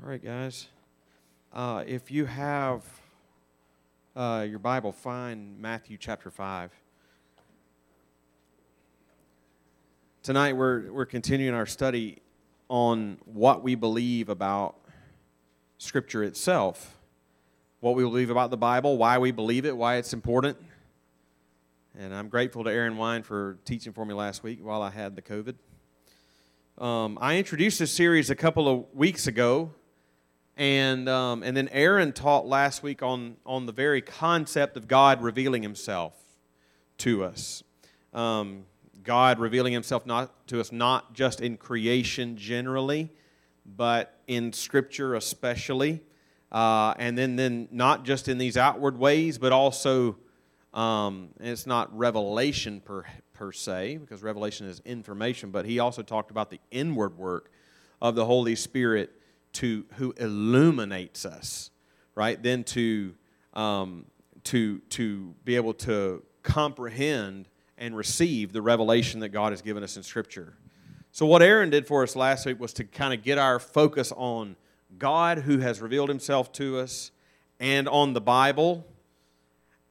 All 0.00 0.08
right, 0.08 0.22
guys. 0.22 0.68
Uh, 1.52 1.82
if 1.84 2.08
you 2.08 2.24
have 2.26 2.84
uh, 4.14 4.46
your 4.48 4.60
Bible, 4.60 4.92
find 4.92 5.58
Matthew 5.58 5.96
chapter 5.98 6.30
5. 6.30 6.70
Tonight, 10.22 10.52
we're, 10.52 10.92
we're 10.92 11.04
continuing 11.04 11.52
our 11.52 11.66
study 11.66 12.18
on 12.68 13.18
what 13.24 13.64
we 13.64 13.74
believe 13.74 14.28
about 14.28 14.76
Scripture 15.78 16.22
itself, 16.22 16.96
what 17.80 17.96
we 17.96 18.04
believe 18.04 18.30
about 18.30 18.50
the 18.50 18.56
Bible, 18.56 18.98
why 18.98 19.18
we 19.18 19.32
believe 19.32 19.66
it, 19.66 19.76
why 19.76 19.96
it's 19.96 20.12
important. 20.12 20.56
And 21.98 22.14
I'm 22.14 22.28
grateful 22.28 22.62
to 22.62 22.70
Aaron 22.70 22.98
Wine 22.98 23.24
for 23.24 23.58
teaching 23.64 23.92
for 23.92 24.06
me 24.06 24.14
last 24.14 24.44
week 24.44 24.60
while 24.62 24.80
I 24.80 24.90
had 24.90 25.16
the 25.16 25.22
COVID. 25.22 25.56
Um, 26.80 27.18
I 27.20 27.36
introduced 27.36 27.80
this 27.80 27.90
series 27.90 28.30
a 28.30 28.36
couple 28.36 28.68
of 28.68 28.84
weeks 28.94 29.26
ago, 29.26 29.72
and 30.58 31.08
um, 31.08 31.44
and 31.44 31.56
then 31.56 31.68
Aaron 31.68 32.12
taught 32.12 32.44
last 32.44 32.82
week 32.82 33.02
on 33.02 33.36
on 33.46 33.64
the 33.66 33.72
very 33.72 34.02
concept 34.02 34.76
of 34.76 34.88
God 34.88 35.22
revealing 35.22 35.62
Himself 35.62 36.14
to 36.98 37.24
us. 37.24 37.62
Um, 38.12 38.64
God 39.04 39.38
revealing 39.38 39.72
Himself 39.72 40.04
not 40.04 40.46
to 40.48 40.60
us 40.60 40.72
not 40.72 41.14
just 41.14 41.40
in 41.40 41.56
creation 41.56 42.36
generally, 42.36 43.10
but 43.64 44.18
in 44.26 44.52
Scripture 44.52 45.14
especially, 45.14 46.02
uh, 46.50 46.92
and 46.98 47.16
then 47.16 47.36
then 47.36 47.68
not 47.70 48.04
just 48.04 48.26
in 48.26 48.36
these 48.36 48.56
outward 48.58 48.98
ways, 48.98 49.38
but 49.38 49.52
also. 49.52 50.18
Um, 50.74 51.30
it's 51.40 51.66
not 51.66 51.96
revelation 51.96 52.80
per, 52.80 53.06
per 53.32 53.52
se, 53.52 53.96
because 53.96 54.22
revelation 54.22 54.66
is 54.66 54.82
information, 54.84 55.50
but 55.50 55.64
he 55.64 55.78
also 55.78 56.02
talked 56.02 56.30
about 56.30 56.50
the 56.50 56.60
inward 56.70 57.16
work 57.16 57.50
of 58.02 58.14
the 58.14 58.26
Holy 58.26 58.54
Spirit 58.54 59.17
to 59.54 59.84
who 59.94 60.12
illuminates 60.16 61.24
us, 61.24 61.70
right? 62.14 62.42
Then 62.42 62.64
to 62.64 63.14
um, 63.54 64.06
to 64.44 64.78
to 64.90 65.34
be 65.44 65.56
able 65.56 65.74
to 65.74 66.22
comprehend 66.42 67.48
and 67.76 67.96
receive 67.96 68.52
the 68.52 68.62
revelation 68.62 69.20
that 69.20 69.28
God 69.30 69.52
has 69.52 69.62
given 69.62 69.82
us 69.82 69.96
in 69.96 70.02
Scripture. 70.02 70.54
So 71.12 71.26
what 71.26 71.42
Aaron 71.42 71.70
did 71.70 71.86
for 71.86 72.02
us 72.02 72.14
last 72.16 72.46
week 72.46 72.60
was 72.60 72.72
to 72.74 72.84
kind 72.84 73.14
of 73.14 73.22
get 73.22 73.38
our 73.38 73.58
focus 73.58 74.12
on 74.16 74.56
God 74.98 75.38
who 75.38 75.58
has 75.58 75.80
revealed 75.80 76.08
Himself 76.08 76.52
to 76.52 76.78
us, 76.78 77.10
and 77.60 77.88
on 77.88 78.12
the 78.12 78.20
Bible, 78.20 78.86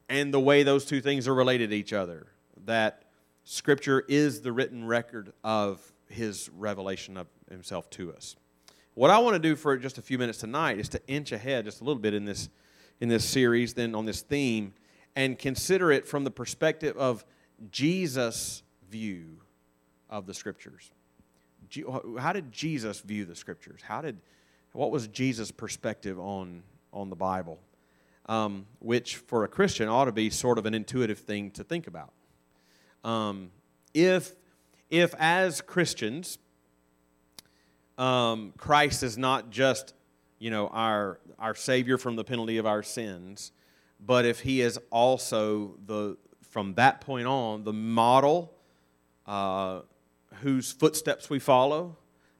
and 0.09 0.33
the 0.33 0.39
way 0.39 0.63
those 0.63 0.85
two 0.85 1.01
things 1.01 1.27
are 1.27 1.33
related 1.33 1.69
to 1.71 1.75
each 1.75 1.93
other. 1.93 2.27
That 2.65 3.03
Scripture 3.43 4.03
is 4.07 4.41
the 4.41 4.51
written 4.51 4.85
record 4.85 5.33
of 5.43 5.81
His 6.09 6.49
revelation 6.57 7.17
of 7.17 7.27
Himself 7.49 7.89
to 7.91 8.13
us. 8.13 8.35
What 8.97 9.11
I 9.11 9.19
want 9.19 9.35
to 9.35 9.39
do 9.39 9.55
for 9.55 9.77
just 9.77 9.99
a 9.99 10.01
few 10.01 10.17
minutes 10.17 10.39
tonight 10.39 10.79
is 10.79 10.89
to 10.89 11.01
inch 11.05 11.31
ahead 11.31 11.65
just 11.65 11.81
a 11.81 11.83
little 11.83 12.01
bit 12.01 12.15
in 12.15 12.25
this, 12.25 12.49
in 12.99 13.09
this 13.09 13.23
series, 13.23 13.75
then 13.75 13.93
on 13.93 14.05
this 14.05 14.21
theme, 14.23 14.73
and 15.15 15.37
consider 15.37 15.91
it 15.91 16.07
from 16.07 16.23
the 16.23 16.31
perspective 16.31 16.97
of 16.97 17.23
Jesus' 17.69 18.63
view 18.89 19.37
of 20.09 20.25
the 20.25 20.33
Scriptures. 20.33 20.89
How 22.17 22.33
did 22.33 22.51
Jesus 22.51 23.01
view 23.01 23.25
the 23.25 23.35
Scriptures? 23.35 23.81
How 23.83 24.01
did, 24.01 24.17
what 24.71 24.89
was 24.89 25.07
Jesus' 25.07 25.51
perspective 25.51 26.19
on, 26.19 26.63
on 26.91 27.11
the 27.11 27.15
Bible? 27.15 27.59
Um, 28.25 28.65
which 28.79 29.17
for 29.17 29.43
a 29.43 29.47
Christian 29.47 29.87
ought 29.89 30.05
to 30.05 30.11
be 30.11 30.31
sort 30.31 30.57
of 30.57 30.65
an 30.65 30.73
intuitive 30.73 31.19
thing 31.19 31.51
to 31.51 31.63
think 31.63 31.85
about. 31.85 32.13
Um, 33.03 33.51
if, 33.93 34.33
if 34.89 35.13
as 35.19 35.61
Christians, 35.61 36.39
um, 37.97 38.53
Christ 38.57 39.03
is 39.03 39.17
not 39.17 39.49
just, 39.49 39.93
you 40.39 40.51
know, 40.51 40.67
our, 40.67 41.19
our 41.39 41.55
Savior 41.55 41.97
from 41.97 42.15
the 42.15 42.23
penalty 42.23 42.57
of 42.57 42.65
our 42.65 42.83
sins, 42.83 43.51
but 43.99 44.25
if 44.25 44.41
He 44.41 44.61
is 44.61 44.79
also 44.91 45.75
the, 45.85 46.17
from 46.41 46.75
that 46.75 47.01
point 47.01 47.27
on, 47.27 47.63
the 47.63 47.73
model 47.73 48.53
uh, 49.25 49.81
whose 50.41 50.71
footsteps 50.71 51.29
we 51.29 51.39
follow, 51.39 51.97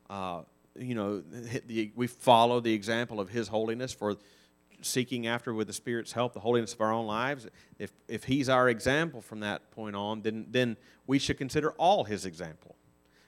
uh, 0.10 0.42
you 0.78 0.96
know, 0.96 1.22
the, 1.22 1.92
we 1.96 2.08
follow 2.08 2.60
the 2.60 2.74
example 2.74 3.20
of 3.20 3.30
His 3.30 3.48
holiness 3.48 3.94
for 3.94 4.16
seeking 4.82 5.26
after 5.26 5.54
with 5.54 5.68
the 5.68 5.74
Spirit's 5.74 6.12
help 6.12 6.34
the 6.34 6.40
holiness 6.40 6.74
of 6.74 6.82
our 6.82 6.92
own 6.92 7.08
lives, 7.08 7.48
if, 7.80 7.92
if 8.08 8.24
He's 8.26 8.48
our 8.50 8.70
example 8.70 9.22
from 9.22 9.40
that 9.40 9.72
point 9.72 9.96
on, 9.96 10.22
then, 10.22 10.46
then 10.50 10.78
we 11.08 11.20
should 11.20 11.38
consider 11.38 11.72
all 11.72 12.04
His 12.04 12.26
example. 12.26 12.76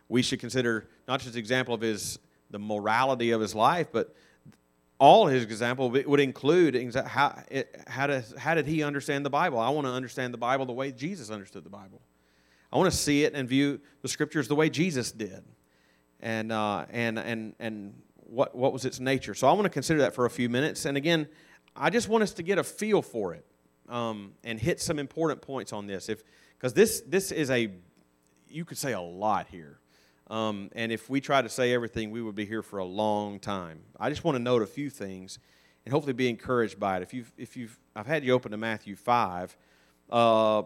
We 0.07 0.21
should 0.21 0.39
consider 0.39 0.87
not 1.07 1.21
just 1.21 1.35
example 1.35 1.73
of 1.73 1.81
His 1.81 2.19
the 2.49 2.59
morality 2.59 3.31
of 3.31 3.41
His 3.41 3.55
life, 3.55 3.87
but 3.91 4.15
all 4.99 5.27
His 5.27 5.43
example 5.43 5.89
would 5.89 6.19
include 6.19 6.75
how, 6.95 7.41
how, 7.87 8.07
does, 8.07 8.33
how 8.37 8.55
did 8.55 8.67
He 8.67 8.83
understand 8.83 9.25
the 9.25 9.29
Bible? 9.29 9.59
I 9.59 9.69
want 9.69 9.87
to 9.87 9.91
understand 9.91 10.33
the 10.33 10.37
Bible 10.37 10.65
the 10.65 10.73
way 10.73 10.91
Jesus 10.91 11.29
understood 11.29 11.63
the 11.63 11.69
Bible. 11.69 12.01
I 12.71 12.77
want 12.77 12.91
to 12.91 12.97
see 12.97 13.23
it 13.23 13.33
and 13.33 13.47
view 13.47 13.79
the 14.01 14.07
Scriptures 14.07 14.47
the 14.47 14.55
way 14.55 14.69
Jesus 14.69 15.11
did. 15.11 15.43
And, 16.21 16.51
uh, 16.51 16.85
and, 16.91 17.17
and, 17.17 17.55
and 17.59 17.93
what, 18.25 18.55
what 18.55 18.73
was 18.73 18.85
its 18.85 18.99
nature. 18.99 19.33
So 19.33 19.47
I 19.47 19.53
want 19.53 19.63
to 19.63 19.69
consider 19.69 19.99
that 20.01 20.13
for 20.13 20.25
a 20.25 20.29
few 20.29 20.49
minutes. 20.49 20.85
And 20.85 20.97
again, 20.97 21.27
I 21.75 21.89
just 21.89 22.09
want 22.09 22.23
us 22.23 22.33
to 22.33 22.43
get 22.43 22.57
a 22.57 22.63
feel 22.63 23.01
for 23.01 23.33
it 23.33 23.45
um, 23.89 24.33
and 24.43 24.59
hit 24.59 24.81
some 24.81 24.99
important 24.99 25.41
points 25.41 25.73
on 25.73 25.87
this. 25.87 26.09
If 26.09 26.23
because 26.57 26.73
this 26.73 27.01
this 27.07 27.31
is 27.31 27.49
a 27.49 27.71
you 28.49 28.65
could 28.65 28.77
say 28.77 28.93
a 28.93 29.01
lot 29.01 29.47
here. 29.49 29.78
Um, 30.29 30.69
and 30.73 30.91
if 30.91 31.09
we 31.09 31.21
try 31.21 31.41
to 31.41 31.49
say 31.49 31.73
everything, 31.73 32.11
we 32.11 32.21
would 32.21 32.35
be 32.35 32.45
here 32.45 32.61
for 32.61 32.79
a 32.79 32.85
long 32.85 33.39
time. 33.39 33.81
I 33.99 34.09
just 34.09 34.23
want 34.23 34.35
to 34.35 34.39
note 34.41 34.61
a 34.61 34.67
few 34.67 34.89
things 34.89 35.39
and 35.85 35.93
hopefully 35.93 36.13
be 36.13 36.29
encouraged 36.29 36.79
by 36.79 36.97
it. 36.97 37.03
If 37.03 37.13
you've, 37.13 37.31
if 37.37 37.57
you've, 37.57 37.79
I've 37.95 38.05
had 38.05 38.23
you 38.23 38.33
open 38.33 38.51
to 38.51 38.57
Matthew 38.57 38.95
5, 38.95 39.57
uh, 40.11 40.63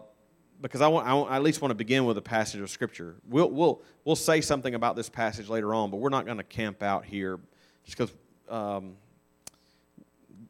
because 0.60 0.80
I, 0.80 0.88
want, 0.88 1.06
I, 1.06 1.14
want, 1.14 1.30
I 1.30 1.36
at 1.36 1.42
least 1.42 1.62
want 1.62 1.70
to 1.70 1.76
begin 1.76 2.04
with 2.04 2.18
a 2.18 2.22
passage 2.22 2.60
of 2.60 2.70
Scripture. 2.70 3.16
We'll, 3.28 3.50
we'll, 3.50 3.82
we'll 4.04 4.16
say 4.16 4.40
something 4.40 4.74
about 4.74 4.96
this 4.96 5.08
passage 5.08 5.48
later 5.48 5.74
on, 5.74 5.90
but 5.90 5.96
we're 5.96 6.10
not 6.10 6.26
going 6.26 6.38
to 6.38 6.44
camp 6.44 6.82
out 6.82 7.04
here 7.04 7.40
just 7.84 7.98
because 7.98 8.14
um, 8.48 8.96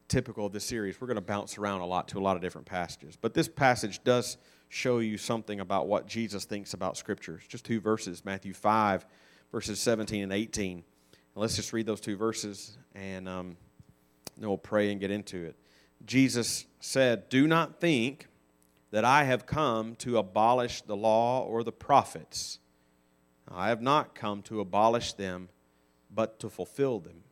typical 0.09 0.47
of 0.47 0.53
this 0.53 0.65
series, 0.65 1.01
we're 1.01 1.07
going 1.07 1.17
to 1.17 1.23
bounce 1.23 1.59
around 1.59 1.81
a 1.81 1.87
lot 1.87 2.09
to 2.09 2.19
a 2.19 2.21
lot 2.21 2.37
of 2.37 2.43
different 2.43 2.67
passages. 2.67 3.17
But 3.21 3.35
this 3.35 3.49
passage 3.49 4.03
does 4.05 4.37
show 4.75 4.99
you 4.99 5.17
something 5.17 5.61
about 5.61 5.87
what 5.87 6.09
Jesus 6.09 6.45
thinks 6.45 6.75
about 6.75 6.97
Scripture. 6.97 7.41
just 7.47 7.65
two 7.65 7.81
verses 7.81 8.25
Matthew 8.25 8.53
5, 8.53 9.07
verses 9.53 9.79
17 9.79 10.25
and 10.25 10.33
18. 10.33 10.79
And 10.79 10.85
let's 11.37 11.55
just 11.55 11.73
read 11.73 11.87
those 11.87 12.01
two 12.01 12.17
verses 12.17 12.77
and 12.93 13.29
um, 13.29 13.57
then 14.37 14.49
we'll 14.49 14.59
pray 14.59 14.91
and 14.91 15.01
get 15.01 15.13
into 15.13 15.45
it. 15.45 15.55
Jesus 16.05 16.67
said, 16.81 17.29
Do 17.29 17.47
not 17.47 17.81
think 17.81 18.27
that 18.91 19.05
I 19.05 19.25
have 19.25 19.47
come 19.47 19.95
to 19.97 20.19
abolish 20.19 20.83
the 20.83 20.97
law 20.97 21.45
or 21.45 21.63
the 21.63 21.71
prophets. 21.71 22.59
I 23.49 23.69
have 23.69 23.81
not 23.81 24.17
come 24.17 24.43
to 24.43 24.61
abolish 24.61 25.13
them, 25.13 25.51
but 26.13 26.41
to 26.41 26.51
fulfill 26.51 26.99
them. 26.99 27.23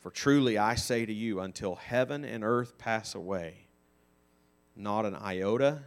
For 0.00 0.10
truly 0.10 0.58
I 0.58 0.74
say 0.74 1.06
to 1.06 1.12
you, 1.14 1.40
until 1.40 1.76
heaven 1.76 2.26
and 2.26 2.44
earth 2.44 2.76
pass 2.76 3.14
away, 3.14 3.68
not 4.76 5.06
an 5.06 5.16
iota, 5.16 5.82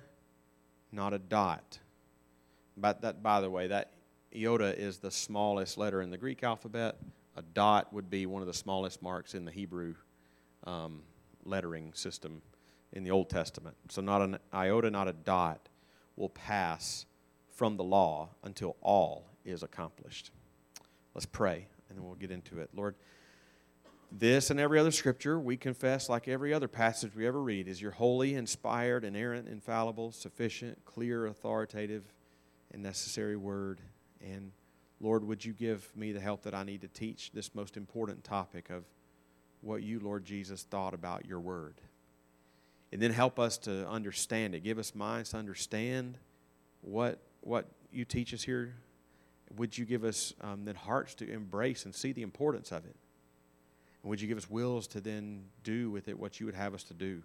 not 0.91 1.13
a 1.13 1.19
dot. 1.19 1.79
But 2.77 3.01
that, 3.01 3.21
by 3.21 3.41
the 3.41 3.49
way, 3.49 3.67
that 3.67 3.93
iota 4.35 4.77
is 4.77 4.99
the 4.99 5.11
smallest 5.11 5.77
letter 5.77 6.01
in 6.01 6.09
the 6.09 6.17
Greek 6.17 6.43
alphabet. 6.43 6.97
A 7.35 7.41
dot 7.41 7.93
would 7.93 8.09
be 8.09 8.25
one 8.25 8.41
of 8.41 8.47
the 8.47 8.53
smallest 8.53 9.01
marks 9.01 9.33
in 9.33 9.45
the 9.45 9.51
Hebrew 9.51 9.95
um, 10.65 11.03
lettering 11.43 11.93
system 11.93 12.41
in 12.93 13.03
the 13.03 13.11
Old 13.11 13.29
Testament. 13.29 13.75
So, 13.89 14.01
not 14.01 14.21
an 14.21 14.37
iota, 14.53 14.89
not 14.91 15.07
a 15.07 15.13
dot 15.13 15.69
will 16.15 16.29
pass 16.29 17.05
from 17.49 17.77
the 17.77 17.83
law 17.83 18.29
until 18.43 18.75
all 18.81 19.29
is 19.45 19.63
accomplished. 19.63 20.31
Let's 21.13 21.25
pray, 21.25 21.67
and 21.89 21.97
then 21.97 22.05
we'll 22.05 22.15
get 22.15 22.31
into 22.31 22.59
it. 22.59 22.69
Lord, 22.73 22.95
this 24.11 24.49
and 24.49 24.59
every 24.59 24.77
other 24.77 24.91
scripture 24.91 25.39
we 25.39 25.55
confess, 25.55 26.09
like 26.09 26.27
every 26.27 26.53
other 26.53 26.67
passage 26.67 27.15
we 27.15 27.25
ever 27.25 27.41
read, 27.41 27.67
is 27.67 27.81
your 27.81 27.91
holy, 27.91 28.35
inspired, 28.35 29.05
inerrant, 29.05 29.47
infallible, 29.47 30.11
sufficient, 30.11 30.83
clear, 30.83 31.25
authoritative, 31.27 32.03
and 32.73 32.83
necessary 32.83 33.37
word. 33.37 33.79
And 34.21 34.51
Lord, 34.99 35.23
would 35.23 35.45
you 35.45 35.53
give 35.53 35.89
me 35.95 36.11
the 36.11 36.19
help 36.19 36.43
that 36.43 36.53
I 36.53 36.63
need 36.63 36.81
to 36.81 36.87
teach 36.89 37.31
this 37.33 37.55
most 37.55 37.77
important 37.77 38.23
topic 38.23 38.69
of 38.69 38.83
what 39.61 39.81
you, 39.81 39.99
Lord 39.99 40.25
Jesus, 40.25 40.63
thought 40.63 40.93
about 40.93 41.25
your 41.25 41.39
word? 41.39 41.75
And 42.91 43.01
then 43.01 43.11
help 43.11 43.39
us 43.39 43.57
to 43.59 43.87
understand 43.87 44.53
it. 44.53 44.63
Give 44.63 44.77
us 44.77 44.93
minds 44.93 45.29
to 45.29 45.37
understand 45.37 46.17
what, 46.81 47.19
what 47.39 47.65
you 47.93 48.03
teach 48.03 48.33
us 48.33 48.43
here. 48.43 48.75
Would 49.55 49.77
you 49.77 49.85
give 49.85 50.03
us 50.03 50.33
um, 50.41 50.65
then 50.65 50.75
hearts 50.75 51.15
to 51.15 51.31
embrace 51.31 51.85
and 51.85 51.95
see 51.95 52.11
the 52.11 52.21
importance 52.21 52.73
of 52.73 52.85
it? 52.85 52.95
And 54.01 54.09
would 54.09 54.21
you 54.21 54.27
give 54.27 54.37
us 54.37 54.49
wills 54.49 54.87
to 54.87 55.01
then 55.01 55.45
do 55.63 55.91
with 55.91 56.07
it 56.07 56.17
what 56.17 56.39
you 56.39 56.45
would 56.45 56.55
have 56.55 56.73
us 56.73 56.83
to 56.85 56.93
do? 56.93 57.21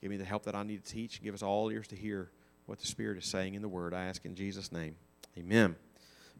Give 0.00 0.10
me 0.10 0.16
the 0.16 0.24
help 0.24 0.44
that 0.44 0.54
I 0.54 0.62
need 0.62 0.84
to 0.84 0.90
teach. 0.90 1.22
Give 1.22 1.34
us 1.34 1.42
all 1.42 1.70
ears 1.70 1.88
to 1.88 1.96
hear 1.96 2.30
what 2.66 2.78
the 2.78 2.86
Spirit 2.86 3.18
is 3.18 3.24
saying 3.24 3.54
in 3.54 3.62
the 3.62 3.68
Word. 3.68 3.94
I 3.94 4.04
ask 4.04 4.24
in 4.24 4.34
Jesus' 4.34 4.70
name. 4.70 4.94
Amen. 5.36 5.76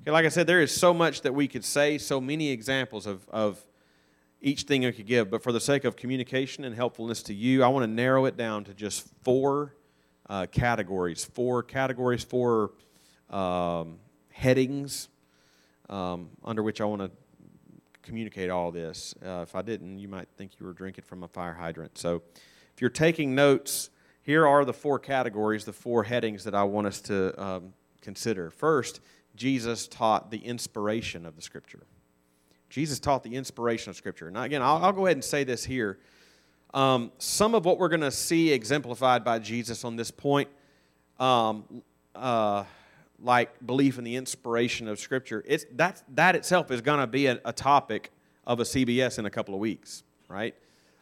Okay, 0.03 0.11
like 0.11 0.27
I 0.27 0.29
said, 0.29 0.47
there 0.47 0.61
is 0.61 0.73
so 0.73 0.95
much 0.95 1.23
that 1.23 1.35
we 1.35 1.49
could 1.49 1.65
say, 1.65 1.99
so 1.99 2.21
many 2.21 2.50
examples 2.50 3.06
of, 3.06 3.29
of 3.31 3.65
each 4.41 4.62
thing 4.62 4.87
I 4.87 4.93
could 4.93 5.06
give, 5.06 5.31
but 5.31 5.43
for 5.43 5.50
the 5.50 5.61
sake 5.61 5.85
of 5.85 5.97
communication 5.97 6.65
and 6.65 6.75
helpfulness 6.75 7.23
to 7.25 7.35
you, 7.35 7.65
I 7.65 7.69
want 7.69 7.83
to 7.85 7.91
narrow 7.91 8.27
it 8.27 8.37
down 8.37 8.65
to 8.65 8.75
just 8.75 9.09
four 9.23 9.75
uh, 10.29 10.47
categories, 10.53 11.25
four 11.25 11.62
categories, 11.62 12.23
four 12.23 12.73
um, 13.31 13.99
headings 14.31 15.09
um, 15.89 16.29
under 16.45 16.62
which 16.62 16.81
I 16.81 16.85
want 16.85 17.03
to 17.03 17.11
communicate 18.09 18.49
all 18.49 18.73
this. 18.73 19.15
Uh, 19.25 19.43
if 19.43 19.55
I 19.55 19.61
didn't, 19.61 19.99
you 19.99 20.09
might 20.09 20.29
think 20.37 20.53
you 20.59 20.65
were 20.65 20.73
drinking 20.73 21.05
from 21.05 21.23
a 21.23 21.29
fire 21.29 21.53
hydrant. 21.53 21.99
So 21.99 22.23
if 22.75 22.81
you're 22.81 22.89
taking 22.89 23.35
notes, 23.35 23.91
here 24.23 24.47
are 24.47 24.65
the 24.65 24.73
four 24.73 24.99
categories, 24.99 25.67
the 25.67 25.75
four 25.75 26.05
headings 26.05 26.45
that 26.45 26.55
I 26.55 26.65
want 26.65 26.87
us 26.87 27.03
to 27.03 27.41
um, 27.43 27.75
consider. 28.01 28.51
First, 28.51 29.01
Jesus 29.37 29.87
taught 29.87 30.31
the 30.31 30.39
inspiration 30.39 31.27
of 31.27 31.37
the 31.37 31.43
Scripture. 31.43 31.83
Jesus 32.71 32.99
taught 32.99 33.23
the 33.23 33.35
inspiration 33.35 33.91
of 33.91 33.97
Scripture. 33.97 34.31
Now, 34.31 34.43
again, 34.43 34.63
I'll, 34.63 34.83
I'll 34.83 34.93
go 34.93 35.05
ahead 35.05 35.17
and 35.17 35.25
say 35.25 35.45
this 35.45 35.65
here. 35.65 35.99
Um, 36.73 37.13
some 37.19 37.55
of 37.55 37.67
what 37.67 37.79
we're 37.79 37.89
going 37.89 38.01
to 38.01 38.11
see 38.11 38.53
exemplified 38.53 39.23
by 39.23 39.39
Jesus 39.39 39.85
on 39.85 39.97
this 39.97 40.11
point, 40.11 40.49
um, 41.21 41.83
uh, 42.15 42.65
like 43.20 43.65
belief 43.65 43.99
in 43.99 44.05
the 44.05 44.17
inspiration 44.17 44.88
of 44.88 44.99
Scripture, 44.99 45.43
it's, 45.47 45.67
that, 45.73 46.03
that 46.15 46.37
itself 46.37 46.70
is 46.70 46.81
going 46.81 47.00
to 47.00 47.06
be 47.06 47.26
a, 47.26 47.41
a, 47.44 47.53
topic 47.53 48.12
of 48.47 48.61
a 48.61 48.62
CBS 48.62 49.19
in 49.19 49.26
a 49.26 49.31
couple 49.31 49.55
of 49.55 49.61
weeks, 49.61 50.05
right? 50.29 50.55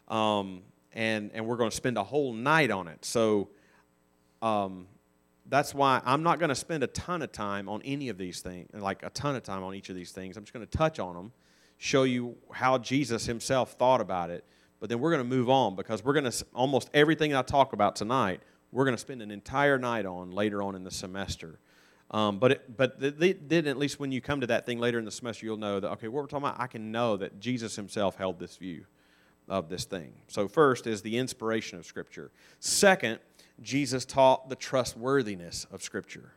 Um, 0.07 0.61
and, 0.93 1.31
and 1.33 1.45
we're 1.45 1.57
going 1.57 1.69
to 1.69 1.75
spend 1.75 1.97
a 1.97 2.03
whole 2.03 2.33
night 2.33 2.71
on 2.71 2.87
it. 2.87 3.05
So 3.05 3.49
um, 4.41 4.87
that's 5.47 5.73
why 5.73 6.01
I'm 6.05 6.23
not 6.23 6.39
going 6.39 6.49
to 6.49 6.55
spend 6.55 6.83
a 6.83 6.87
ton 6.87 7.21
of 7.21 7.31
time 7.31 7.69
on 7.69 7.81
any 7.83 8.09
of 8.09 8.17
these 8.17 8.41
things, 8.41 8.69
like 8.73 9.03
a 9.03 9.09
ton 9.11 9.35
of 9.35 9.43
time 9.43 9.63
on 9.63 9.75
each 9.75 9.89
of 9.89 9.95
these 9.95 10.11
things. 10.11 10.37
I'm 10.37 10.43
just 10.43 10.53
going 10.53 10.65
to 10.65 10.77
touch 10.77 10.99
on 10.99 11.15
them, 11.15 11.31
show 11.77 12.03
you 12.03 12.35
how 12.51 12.77
Jesus 12.77 13.25
himself 13.25 13.73
thought 13.73 14.01
about 14.01 14.29
it. 14.29 14.43
But 14.79 14.89
then 14.89 14.99
we're 14.99 15.11
going 15.11 15.23
to 15.23 15.29
move 15.29 15.49
on 15.49 15.75
because 15.75 16.03
we're 16.03 16.13
going 16.13 16.29
to, 16.29 16.45
almost 16.53 16.89
everything 16.93 17.33
I 17.33 17.41
talk 17.41 17.73
about 17.73 17.95
tonight, 17.95 18.41
we're 18.71 18.85
going 18.85 18.95
to 18.95 19.01
spend 19.01 19.21
an 19.21 19.31
entire 19.31 19.79
night 19.79 20.05
on 20.05 20.31
later 20.31 20.61
on 20.61 20.75
in 20.75 20.83
the 20.83 20.91
semester. 20.91 21.59
Um, 22.09 22.39
but 22.39 22.51
it, 22.53 22.77
but 22.77 22.99
then 22.99 23.67
at 23.67 23.77
least 23.77 23.99
when 23.99 24.11
you 24.11 24.21
come 24.21 24.39
to 24.39 24.47
that 24.47 24.65
thing 24.65 24.79
later 24.79 24.97
in 24.97 25.05
the 25.05 25.11
semester, 25.11 25.45
you'll 25.45 25.57
know 25.57 25.79
that 25.79 25.89
okay, 25.93 26.07
what 26.07 26.21
we're 26.21 26.27
talking 26.27 26.47
about, 26.47 26.59
I 26.59 26.67
can 26.67 26.91
know 26.91 27.17
that 27.17 27.39
Jesus 27.39 27.75
Himself 27.75 28.15
held 28.15 28.39
this 28.39 28.55
view 28.55 28.85
of 29.49 29.69
this 29.69 29.85
thing. 29.85 30.13
So 30.27 30.47
first 30.47 30.87
is 30.87 31.01
the 31.01 31.17
inspiration 31.17 31.77
of 31.77 31.85
Scripture. 31.85 32.31
Second, 32.59 33.19
Jesus 33.61 34.05
taught 34.05 34.49
the 34.49 34.55
trustworthiness 34.55 35.65
of 35.71 35.81
Scripture. 35.81 36.33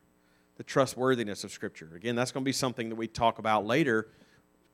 The 0.57 0.65
trustworthiness 0.65 1.45
of 1.45 1.53
Scripture. 1.53 1.91
Again, 1.95 2.17
that's 2.17 2.33
going 2.33 2.45
to 2.45 2.49
be 2.49 2.53
something 2.53 2.89
that 2.89 2.97
we 2.97 3.07
talk 3.07 3.39
about 3.39 3.65
later, 3.65 4.09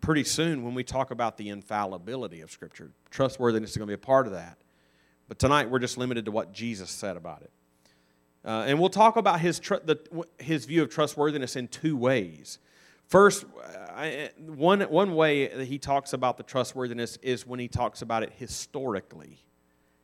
pretty 0.01 0.25
soon 0.25 0.65
when 0.65 0.75
we 0.75 0.85
talk 0.85 1.11
about 1.11 1.37
the 1.37 1.49
infallibility 1.49 2.41
of 2.41 2.51
Scripture. 2.51 2.91
Trustworthiness 3.11 3.71
is 3.71 3.77
going 3.77 3.87
to 3.87 3.91
be 3.91 3.95
a 3.95 3.99
part 3.99 4.27
of 4.27 4.33
that. 4.33 4.59
But 5.29 5.39
tonight 5.39 5.71
we're 5.71 5.79
just 5.79 5.99
limited 5.99 6.25
to 6.27 6.31
what 6.31 6.53
Jesus 6.53 6.91
said 6.91 7.17
about 7.17 7.43
it. 7.43 7.51
Uh, 8.47 8.65
and 8.67 8.79
we'll 8.79 8.89
talk 8.89 9.17
about 9.17 9.41
his, 9.41 9.59
tr- 9.59 9.75
the, 9.85 9.99
his 10.39 10.65
view 10.67 10.83
of 10.83 10.89
trustworthiness 10.89 11.57
in 11.57 11.67
two 11.67 11.97
ways. 11.97 12.61
First, 13.09 13.45
I, 13.91 14.31
one, 14.39 14.81
one 14.83 15.15
way 15.17 15.49
that 15.49 15.67
he 15.67 15.79
talks 15.79 16.13
about 16.13 16.37
the 16.37 16.45
trustworthiness 16.45 17.19
is 17.23 17.45
when 17.45 17.59
he 17.59 17.67
talks 17.67 18.03
about 18.03 18.23
it 18.23 18.33
historically. 18.37 19.39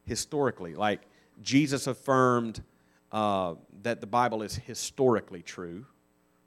Historically, 0.05 0.75
like 0.75 1.03
Jesus 1.41 1.87
affirmed 1.87 2.63
uh, 3.13 3.55
that 3.83 4.01
the 4.01 4.07
Bible 4.07 4.43
is 4.43 4.57
historically 4.57 5.43
true, 5.43 5.87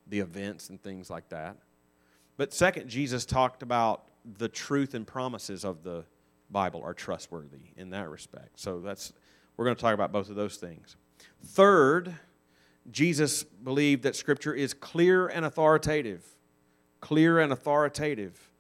the 0.08 0.20
events 0.20 0.70
and 0.70 0.82
things 0.84 1.10
like 1.10 1.30
that. 1.30 1.56
But 2.36 2.54
second, 2.54 2.90
Jesus 2.90 3.26
talked 3.26 3.64
about 3.64 4.04
the 4.38 4.50
truth 4.50 4.94
and 4.94 5.08
promises 5.08 5.64
of 5.64 5.84
the 5.84 6.04
Bible 6.50 6.82
are 6.84 6.94
trustworthy 6.94 7.72
in 7.78 7.92
that 7.92 8.10
respect. 8.10 8.60
So 8.60 8.82
that's 8.82 9.14
we're 9.56 9.66
going 9.66 9.76
to 9.76 9.82
talk 9.82 9.94
about 9.94 10.12
both 10.12 10.30
of 10.30 10.36
those 10.36 10.58
things. 10.58 10.98
Third, 11.44 12.16
Jesus 12.92 13.44
believed 13.44 14.04
that 14.04 14.16
Scripture 14.16 14.54
is 14.54 14.74
clear 14.74 15.28
and 15.28 15.46
authoritative. 15.46 16.24
Clear 17.02 17.40
and 17.40 17.52
authoritative. 17.52 18.52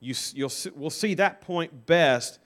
You, 0.00 0.14
you'll, 0.34 0.52
we'll 0.74 0.90
see 0.90 1.14
that 1.14 1.40
point 1.40 1.86
best 1.86 2.38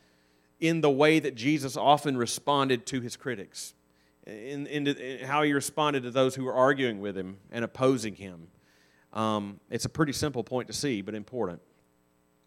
in 0.60 0.80
the 0.80 0.90
way 0.90 1.18
that 1.18 1.34
Jesus 1.34 1.76
often 1.76 2.16
responded 2.16 2.86
to 2.86 3.00
his 3.00 3.16
critics, 3.16 3.74
in, 4.26 4.66
in, 4.66 4.86
in 4.86 5.26
how 5.26 5.42
he 5.42 5.52
responded 5.52 6.02
to 6.04 6.10
those 6.10 6.34
who 6.34 6.44
were 6.44 6.54
arguing 6.54 7.00
with 7.00 7.16
him 7.16 7.36
and 7.50 7.64
opposing 7.64 8.14
him. 8.14 8.48
Um, 9.12 9.60
it's 9.70 9.84
a 9.84 9.88
pretty 9.88 10.12
simple 10.12 10.42
point 10.42 10.66
to 10.68 10.72
see, 10.72 11.02
but 11.02 11.14
important. 11.14 11.60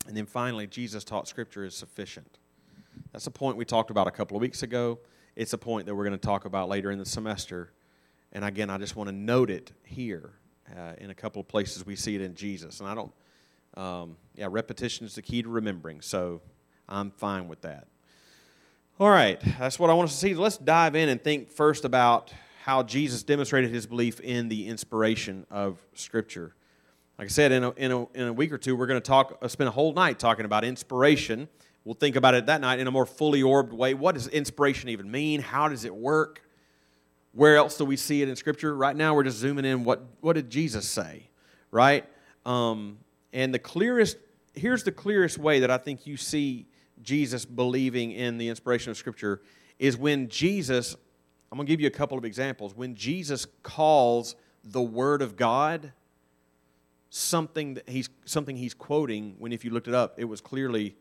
And 0.08 0.16
then 0.16 0.26
finally, 0.26 0.68
Jesus 0.68 1.04
taught 1.04 1.28
Scripture 1.28 1.64
is 1.64 1.76
sufficient. 1.76 2.40
That's 3.12 3.28
a 3.28 3.32
point 3.32 3.58
we 3.58 3.66
talked 3.66 3.92
about 3.92 4.08
a 4.08 4.12
couple 4.12 4.36
of 4.36 4.42
weeks 4.42 4.64
ago 4.64 5.00
it's 5.38 5.54
a 5.54 5.58
point 5.58 5.86
that 5.86 5.94
we're 5.94 6.04
going 6.04 6.18
to 6.18 6.26
talk 6.26 6.46
about 6.46 6.68
later 6.68 6.90
in 6.90 6.98
the 6.98 7.06
semester. 7.06 7.72
And 8.34 8.44
again, 8.44 8.72
I 8.72 8.80
just 8.80 8.96
want 8.96 9.08
to 9.08 9.16
note 9.16 9.52
it 9.52 9.72
here. 9.84 10.34
Uh, 10.76 10.94
in 10.98 11.12
a 11.12 11.14
couple 11.14 11.40
of 11.40 11.48
places, 11.48 11.86
we 11.86 11.96
see 11.96 12.16
it 12.16 12.22
in 12.22 12.34
Jesus. 12.34 12.80
And 12.82 12.90
I 12.90 12.96
don't, 12.96 13.14
um, 13.78 14.18
yeah, 14.36 14.48
repetition 14.50 15.06
is 15.06 15.14
the 15.14 15.22
key 15.22 15.44
to 15.44 15.48
remembering. 15.48 16.02
So 16.02 16.42
I'm 16.90 17.12
fine 17.12 17.48
with 17.48 17.62
that. 17.62 17.88
All 19.00 19.12
right, 19.12 19.40
that's 19.60 19.78
what 19.78 19.92
I 19.92 19.94
want 19.94 20.10
us 20.10 20.16
to 20.16 20.20
see. 20.20 20.34
Let's 20.34 20.58
dive 20.58 20.96
in 20.96 21.08
and 21.08 21.24
think 21.24 21.52
first 21.52 21.86
about 21.86 22.34
how 22.64 22.82
Jesus 22.82 23.22
demonstrated 23.22 23.70
his 23.70 23.86
belief 23.86 24.20
in 24.20 24.50
the 24.50 24.68
inspiration 24.68 25.46
of 25.52 25.78
Scripture. 25.94 26.56
Like 27.20 27.28
I 27.28 27.30
said, 27.30 27.52
in 27.52 27.64
a, 27.64 27.70
in 27.74 27.92
a, 27.92 28.08
in 28.14 28.28
a 28.28 28.34
week 28.34 28.52
or 28.52 28.58
two, 28.58 28.76
we're 28.76 28.88
going 28.88 29.00
to 29.00 29.08
talk, 29.08 29.38
uh, 29.40 29.48
spend 29.48 29.68
a 29.68 29.72
whole 29.72 29.94
night 29.94 30.18
talking 30.18 30.46
about 30.46 30.64
inspiration 30.64 31.48
We'll 31.88 31.94
think 31.94 32.18
about 32.18 32.36
it 32.36 32.48
that 32.48 32.60
night 32.60 32.80
in 32.80 32.88
a 32.88 32.92
more 32.92 33.06
fully 33.06 33.42
orbed 33.42 33.72
way. 33.72 33.94
What 33.94 34.16
does 34.16 34.28
inspiration 34.28 34.90
even 34.90 35.10
mean? 35.10 35.40
How 35.40 35.70
does 35.70 35.86
it 35.86 35.96
work? 35.96 36.42
Where 37.32 37.56
else 37.56 37.78
do 37.78 37.86
we 37.86 37.96
see 37.96 38.22
it 38.22 38.28
in 38.28 38.36
Scripture? 38.36 38.76
Right 38.76 38.94
now, 38.94 39.16
we're 39.16 39.24
just 39.24 39.38
zooming 39.38 39.64
in. 39.64 39.86
What, 39.86 40.04
what 40.20 40.34
did 40.34 40.50
Jesus 40.50 40.86
say? 40.86 41.30
Right? 41.72 42.04
Um, 42.46 42.98
and 43.32 43.54
the 43.54 43.60
clearest, 43.60 44.18
here's 44.54 44.84
the 44.84 44.92
clearest 44.92 45.38
way 45.38 45.62
that 45.62 45.72
I 45.72 45.78
think 45.78 46.06
you 46.06 46.18
see 46.18 46.66
Jesus 47.02 47.46
believing 47.46 48.12
in 48.12 48.38
the 48.38 48.50
inspiration 48.50 48.92
of 48.92 48.98
Scripture 48.98 49.42
is 49.80 49.96
when 49.96 50.28
Jesus, 50.28 50.94
I'm 51.54 51.58
going 51.58 51.68
to 51.68 51.72
give 51.72 51.80
you 51.80 51.88
a 51.88 51.90
couple 51.90 52.18
of 52.18 52.26
examples. 52.26 52.76
When 52.76 52.96
Jesus 52.96 53.48
calls 53.64 54.36
the 54.62 54.82
Word 54.82 55.22
of 55.22 55.38
God 55.38 55.94
something 57.12 57.76
that 57.76 57.88
he's 57.88 58.10
something 58.26 58.58
he's 58.58 58.74
quoting 58.74 59.36
when 59.40 59.54
if 59.54 59.64
you 59.64 59.72
looked 59.72 59.88
it 59.88 59.94
up 59.94 60.20
it 60.20 60.26
was 60.26 60.42
clearly 60.42 60.94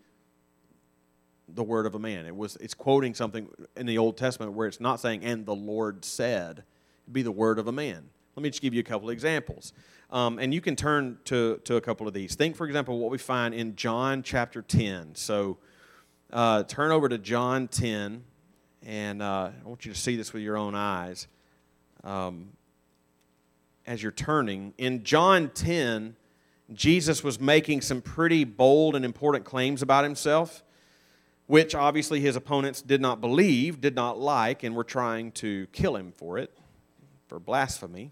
the 1.48 1.62
word 1.62 1.86
of 1.86 1.94
a 1.94 1.98
man. 1.98 2.26
It 2.26 2.36
was 2.36 2.56
it's 2.56 2.74
quoting 2.74 3.14
something 3.14 3.48
in 3.76 3.86
the 3.86 3.98
Old 3.98 4.16
Testament 4.16 4.52
where 4.52 4.66
it's 4.66 4.80
not 4.80 5.00
saying 5.00 5.24
"and 5.24 5.46
the 5.46 5.54
Lord 5.54 6.04
said." 6.04 6.64
It'd 7.04 7.12
be 7.12 7.22
the 7.22 7.32
word 7.32 7.58
of 7.58 7.68
a 7.68 7.72
man. 7.72 8.08
Let 8.34 8.42
me 8.42 8.50
just 8.50 8.60
give 8.60 8.74
you 8.74 8.80
a 8.80 8.84
couple 8.84 9.10
examples, 9.10 9.72
um, 10.10 10.38
and 10.38 10.52
you 10.52 10.60
can 10.60 10.76
turn 10.76 11.18
to 11.26 11.60
to 11.64 11.76
a 11.76 11.80
couple 11.80 12.08
of 12.08 12.14
these. 12.14 12.34
Think, 12.34 12.56
for 12.56 12.66
example, 12.66 12.98
what 12.98 13.10
we 13.10 13.18
find 13.18 13.54
in 13.54 13.76
John 13.76 14.22
chapter 14.22 14.60
ten. 14.60 15.14
So, 15.14 15.58
uh, 16.32 16.64
turn 16.64 16.90
over 16.90 17.08
to 17.08 17.18
John 17.18 17.68
ten, 17.68 18.24
and 18.84 19.22
uh, 19.22 19.50
I 19.64 19.68
want 19.68 19.86
you 19.86 19.92
to 19.92 19.98
see 19.98 20.16
this 20.16 20.32
with 20.32 20.42
your 20.42 20.56
own 20.56 20.74
eyes. 20.74 21.28
Um, 22.02 22.50
as 23.86 24.02
you're 24.02 24.12
turning 24.12 24.74
in 24.78 25.04
John 25.04 25.50
ten. 25.50 26.16
Jesus 26.74 27.22
was 27.22 27.38
making 27.38 27.80
some 27.80 28.02
pretty 28.02 28.42
bold 28.42 28.96
and 28.96 29.04
important 29.04 29.44
claims 29.44 29.82
about 29.82 30.02
himself 30.02 30.64
which 31.46 31.74
obviously 31.74 32.20
his 32.20 32.36
opponents 32.36 32.82
did 32.82 33.00
not 33.00 33.20
believe, 33.20 33.80
did 33.80 33.94
not 33.94 34.18
like, 34.18 34.62
and 34.62 34.74
were 34.74 34.84
trying 34.84 35.30
to 35.32 35.66
kill 35.68 35.96
him 35.96 36.12
for 36.12 36.38
it, 36.38 36.56
for 37.28 37.38
blasphemy. 37.38 38.10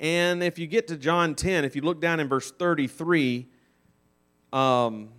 And 0.00 0.42
if 0.42 0.58
you 0.58 0.66
get 0.66 0.88
to 0.88 0.96
John 0.96 1.34
10, 1.34 1.64
if 1.64 1.76
you 1.76 1.82
look 1.82 2.00
down 2.00 2.20
in 2.20 2.28
verse 2.28 2.50
33, 2.50 3.46
um, 4.52 5.10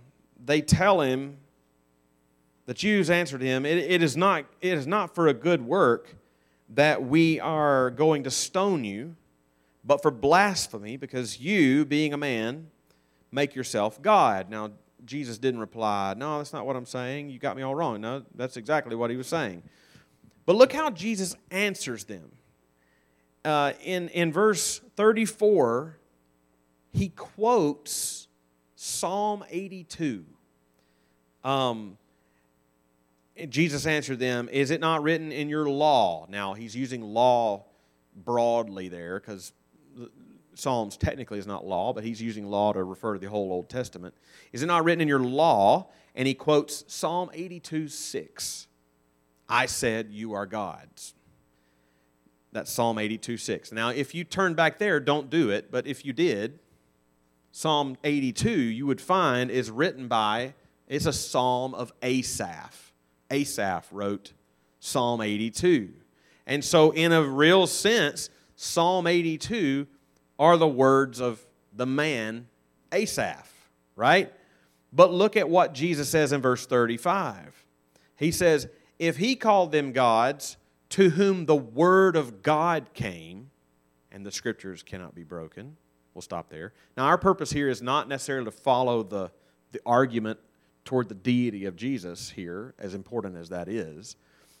they 0.44 0.60
tell 0.60 1.00
him, 1.00 1.38
the 2.66 2.74
Jews 2.74 3.08
answered 3.08 3.42
him, 3.42 3.64
it, 3.64 3.78
it, 3.78 4.02
is 4.02 4.16
not, 4.16 4.44
it 4.60 4.74
is 4.74 4.86
not 4.86 5.14
for 5.14 5.28
a 5.28 5.34
good 5.34 5.62
work 5.62 6.16
that 6.70 7.02
we 7.02 7.40
are 7.40 7.90
going 7.90 8.24
to 8.24 8.30
stone 8.30 8.84
you, 8.84 9.16
but 9.84 10.02
for 10.02 10.10
blasphemy, 10.10 10.96
because 10.96 11.40
you, 11.40 11.84
being 11.84 12.12
a 12.12 12.16
man, 12.16 12.68
make 13.30 13.54
yourself 13.54 14.00
God. 14.00 14.50
Now, 14.50 14.70
Jesus 15.04 15.38
didn't 15.38 15.60
reply, 15.60 16.14
No, 16.16 16.38
that's 16.38 16.52
not 16.52 16.66
what 16.66 16.76
I'm 16.76 16.86
saying. 16.86 17.30
You 17.30 17.38
got 17.38 17.56
me 17.56 17.62
all 17.62 17.74
wrong. 17.74 18.00
No, 18.00 18.22
that's 18.34 18.56
exactly 18.56 18.96
what 18.96 19.10
he 19.10 19.16
was 19.16 19.26
saying. 19.26 19.62
But 20.46 20.56
look 20.56 20.72
how 20.72 20.90
Jesus 20.90 21.36
answers 21.50 22.04
them. 22.04 22.30
Uh, 23.44 23.72
in, 23.82 24.08
in 24.10 24.32
verse 24.32 24.80
34, 24.96 25.98
he 26.92 27.08
quotes 27.08 28.28
Psalm 28.76 29.44
82. 29.50 30.24
Um, 31.44 31.98
Jesus 33.48 33.86
answered 33.86 34.18
them, 34.18 34.48
Is 34.52 34.70
it 34.70 34.80
not 34.80 35.02
written 35.02 35.32
in 35.32 35.48
your 35.48 35.68
law? 35.68 36.26
Now, 36.28 36.54
he's 36.54 36.76
using 36.76 37.02
law 37.02 37.64
broadly 38.14 38.88
there 38.88 39.18
because 39.18 39.52
Psalms 40.54 40.96
technically 40.96 41.38
is 41.38 41.46
not 41.46 41.66
law, 41.66 41.92
but 41.92 42.04
he's 42.04 42.20
using 42.20 42.46
law 42.46 42.72
to 42.72 42.84
refer 42.84 43.14
to 43.14 43.18
the 43.18 43.28
whole 43.28 43.52
Old 43.52 43.68
Testament. 43.68 44.14
Is 44.52 44.62
it 44.62 44.66
not 44.66 44.84
written 44.84 45.00
in 45.00 45.08
your 45.08 45.20
law? 45.20 45.88
And 46.14 46.28
he 46.28 46.34
quotes 46.34 46.84
Psalm 46.92 47.30
82 47.32 47.88
6. 47.88 48.66
I 49.48 49.66
said, 49.66 50.08
You 50.10 50.34
are 50.34 50.46
God's. 50.46 51.14
That's 52.52 52.70
Psalm 52.70 52.98
82 52.98 53.38
6. 53.38 53.72
Now, 53.72 53.88
if 53.88 54.14
you 54.14 54.24
turn 54.24 54.54
back 54.54 54.78
there, 54.78 55.00
don't 55.00 55.30
do 55.30 55.50
it, 55.50 55.70
but 55.70 55.86
if 55.86 56.04
you 56.04 56.12
did, 56.12 56.58
Psalm 57.50 57.96
82 58.04 58.50
you 58.50 58.86
would 58.86 59.00
find 59.00 59.50
is 59.50 59.70
written 59.70 60.08
by, 60.08 60.54
it's 60.88 61.06
a 61.06 61.12
psalm 61.12 61.74
of 61.74 61.92
Asaph. 62.02 62.92
Asaph 63.30 63.88
wrote 63.90 64.32
Psalm 64.80 65.22
82. 65.22 65.90
And 66.46 66.64
so, 66.64 66.90
in 66.90 67.12
a 67.12 67.22
real 67.22 67.66
sense, 67.66 68.28
Psalm 68.56 69.06
82 69.06 69.86
are 70.42 70.56
the 70.56 70.66
words 70.66 71.20
of 71.20 71.46
the 71.72 71.86
man 71.86 72.48
Asaph, 72.90 73.48
right? 73.94 74.32
But 74.92 75.12
look 75.12 75.36
at 75.36 75.48
what 75.48 75.72
Jesus 75.72 76.08
says 76.08 76.32
in 76.32 76.42
verse 76.42 76.66
35. 76.66 77.64
He 78.16 78.32
says, 78.32 78.66
If 78.98 79.18
he 79.18 79.36
called 79.36 79.70
them 79.70 79.92
gods 79.92 80.56
to 80.90 81.10
whom 81.10 81.46
the 81.46 81.54
word 81.54 82.16
of 82.16 82.42
God 82.42 82.92
came, 82.92 83.50
and 84.10 84.26
the 84.26 84.32
scriptures 84.32 84.82
cannot 84.82 85.14
be 85.14 85.22
broken, 85.22 85.76
we'll 86.12 86.22
stop 86.22 86.50
there. 86.50 86.72
Now, 86.96 87.04
our 87.04 87.18
purpose 87.18 87.52
here 87.52 87.68
is 87.68 87.80
not 87.80 88.08
necessarily 88.08 88.46
to 88.46 88.50
follow 88.50 89.04
the, 89.04 89.30
the 89.70 89.80
argument 89.86 90.40
toward 90.84 91.08
the 91.08 91.14
deity 91.14 91.66
of 91.66 91.76
Jesus 91.76 92.30
here, 92.30 92.74
as 92.80 92.94
important 92.94 93.36
as 93.36 93.48
that 93.50 93.68
is, 93.68 94.16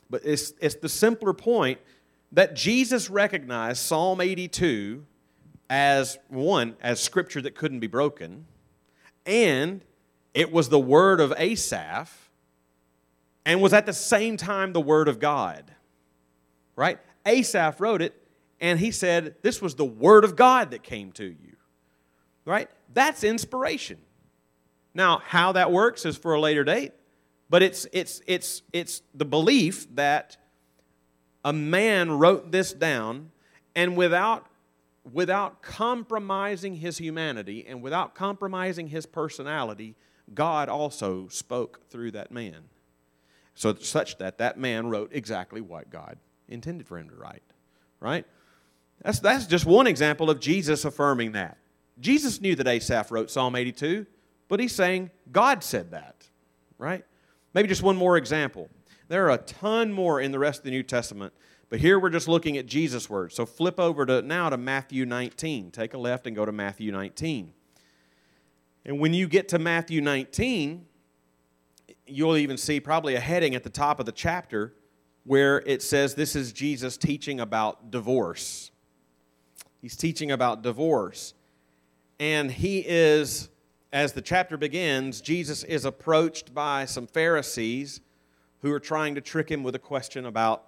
but 0.08 0.22
it's, 0.24 0.54
it's 0.60 0.76
the 0.76 0.88
simpler 0.88 1.32
point 1.32 1.80
that 2.30 2.54
Jesus 2.54 3.10
recognized 3.10 3.82
Psalm 3.82 4.20
82 4.20 5.04
as 5.72 6.18
one, 6.28 6.76
as 6.82 7.00
scripture 7.00 7.40
that 7.40 7.54
couldn't 7.54 7.80
be 7.80 7.86
broken, 7.86 8.44
and 9.24 9.80
it 10.34 10.52
was 10.52 10.68
the 10.68 10.78
word 10.78 11.18
of 11.18 11.32
Asaph, 11.38 12.28
and 13.46 13.62
was 13.62 13.72
at 13.72 13.86
the 13.86 13.94
same 13.94 14.36
time 14.36 14.74
the 14.74 14.82
word 14.82 15.08
of 15.08 15.18
God. 15.18 15.72
Right? 16.76 16.98
Asaph 17.24 17.80
wrote 17.80 18.02
it, 18.02 18.14
and 18.60 18.78
he 18.78 18.90
said, 18.90 19.36
This 19.40 19.62
was 19.62 19.74
the 19.76 19.84
word 19.86 20.24
of 20.24 20.36
God 20.36 20.72
that 20.72 20.82
came 20.82 21.10
to 21.12 21.24
you. 21.24 21.56
Right? 22.44 22.68
That's 22.92 23.24
inspiration. 23.24 23.96
Now, 24.92 25.22
how 25.24 25.52
that 25.52 25.72
works 25.72 26.04
is 26.04 26.18
for 26.18 26.34
a 26.34 26.40
later 26.40 26.64
date, 26.64 26.92
but 27.48 27.62
it's, 27.62 27.86
it's, 27.94 28.20
it's, 28.26 28.60
it's 28.74 29.00
the 29.14 29.24
belief 29.24 29.86
that 29.94 30.36
a 31.42 31.52
man 31.54 32.18
wrote 32.18 32.52
this 32.52 32.74
down, 32.74 33.30
and 33.74 33.96
without 33.96 34.48
without 35.10 35.62
compromising 35.62 36.76
his 36.76 36.98
humanity 36.98 37.64
and 37.66 37.82
without 37.82 38.14
compromising 38.14 38.88
his 38.88 39.06
personality, 39.06 39.96
God 40.32 40.68
also 40.68 41.28
spoke 41.28 41.88
through 41.90 42.12
that 42.12 42.30
man. 42.30 42.64
So 43.54 43.74
such 43.74 44.18
that 44.18 44.38
that 44.38 44.58
man 44.58 44.88
wrote 44.88 45.10
exactly 45.12 45.60
what 45.60 45.90
God 45.90 46.18
intended 46.48 46.86
for 46.86 46.98
him 46.98 47.08
to 47.08 47.14
write. 47.14 47.42
Right? 48.00 48.26
That's, 49.02 49.18
that's 49.20 49.46
just 49.46 49.66
one 49.66 49.86
example 49.86 50.30
of 50.30 50.40
Jesus 50.40 50.84
affirming 50.84 51.32
that. 51.32 51.58
Jesus 52.00 52.40
knew 52.40 52.54
that 52.56 52.66
Asaph 52.66 53.10
wrote 53.10 53.30
Psalm 53.30 53.54
82, 53.54 54.06
but 54.48 54.60
he's 54.60 54.74
saying 54.74 55.10
God 55.30 55.62
said 55.62 55.90
that. 55.90 56.28
Right? 56.78 57.04
Maybe 57.54 57.68
just 57.68 57.82
one 57.82 57.96
more 57.96 58.16
example. 58.16 58.68
There 59.08 59.26
are 59.26 59.34
a 59.34 59.38
ton 59.38 59.92
more 59.92 60.20
in 60.20 60.32
the 60.32 60.38
rest 60.38 60.60
of 60.60 60.64
the 60.64 60.70
New 60.70 60.82
Testament 60.82 61.34
but 61.72 61.80
here 61.80 61.98
we're 61.98 62.10
just 62.10 62.28
looking 62.28 62.58
at 62.58 62.66
Jesus' 62.66 63.08
words. 63.08 63.34
So 63.34 63.46
flip 63.46 63.80
over 63.80 64.04
to 64.04 64.20
now 64.20 64.50
to 64.50 64.58
Matthew 64.58 65.06
19. 65.06 65.70
Take 65.70 65.94
a 65.94 65.96
left 65.96 66.26
and 66.26 66.36
go 66.36 66.44
to 66.44 66.52
Matthew 66.52 66.92
19. 66.92 67.50
And 68.84 69.00
when 69.00 69.14
you 69.14 69.26
get 69.26 69.48
to 69.48 69.58
Matthew 69.58 70.02
19, 70.02 70.84
you'll 72.06 72.36
even 72.36 72.58
see 72.58 72.78
probably 72.78 73.14
a 73.14 73.20
heading 73.20 73.54
at 73.54 73.62
the 73.62 73.70
top 73.70 74.00
of 74.00 74.04
the 74.04 74.12
chapter 74.12 74.74
where 75.24 75.60
it 75.60 75.80
says 75.80 76.14
this 76.14 76.36
is 76.36 76.52
Jesus 76.52 76.98
teaching 76.98 77.40
about 77.40 77.90
divorce. 77.90 78.70
He's 79.80 79.96
teaching 79.96 80.30
about 80.30 80.60
divorce. 80.60 81.32
And 82.20 82.50
he 82.50 82.80
is, 82.80 83.48
as 83.94 84.12
the 84.12 84.20
chapter 84.20 84.58
begins, 84.58 85.22
Jesus 85.22 85.64
is 85.64 85.86
approached 85.86 86.52
by 86.52 86.84
some 86.84 87.06
Pharisees 87.06 88.02
who 88.60 88.70
are 88.72 88.80
trying 88.80 89.14
to 89.14 89.22
trick 89.22 89.50
him 89.50 89.62
with 89.62 89.74
a 89.74 89.78
question 89.78 90.26
about 90.26 90.66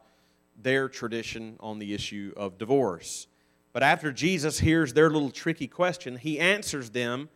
their 0.61 0.89
tradition 0.89 1.57
on 1.61 1.79
the 1.79 1.95
issue 1.95 2.33
of 2.37 2.59
divorce. 2.59 3.27
But 3.73 3.83
after 3.83 4.13
Jesus 4.13 4.61
hears 4.61 4.93
their 4.93 5.11
little 5.11 5.31
tricky 5.31 5.67
question, 5.67 6.17
he 6.17 6.39
answers 6.39 6.91
them 6.91 7.29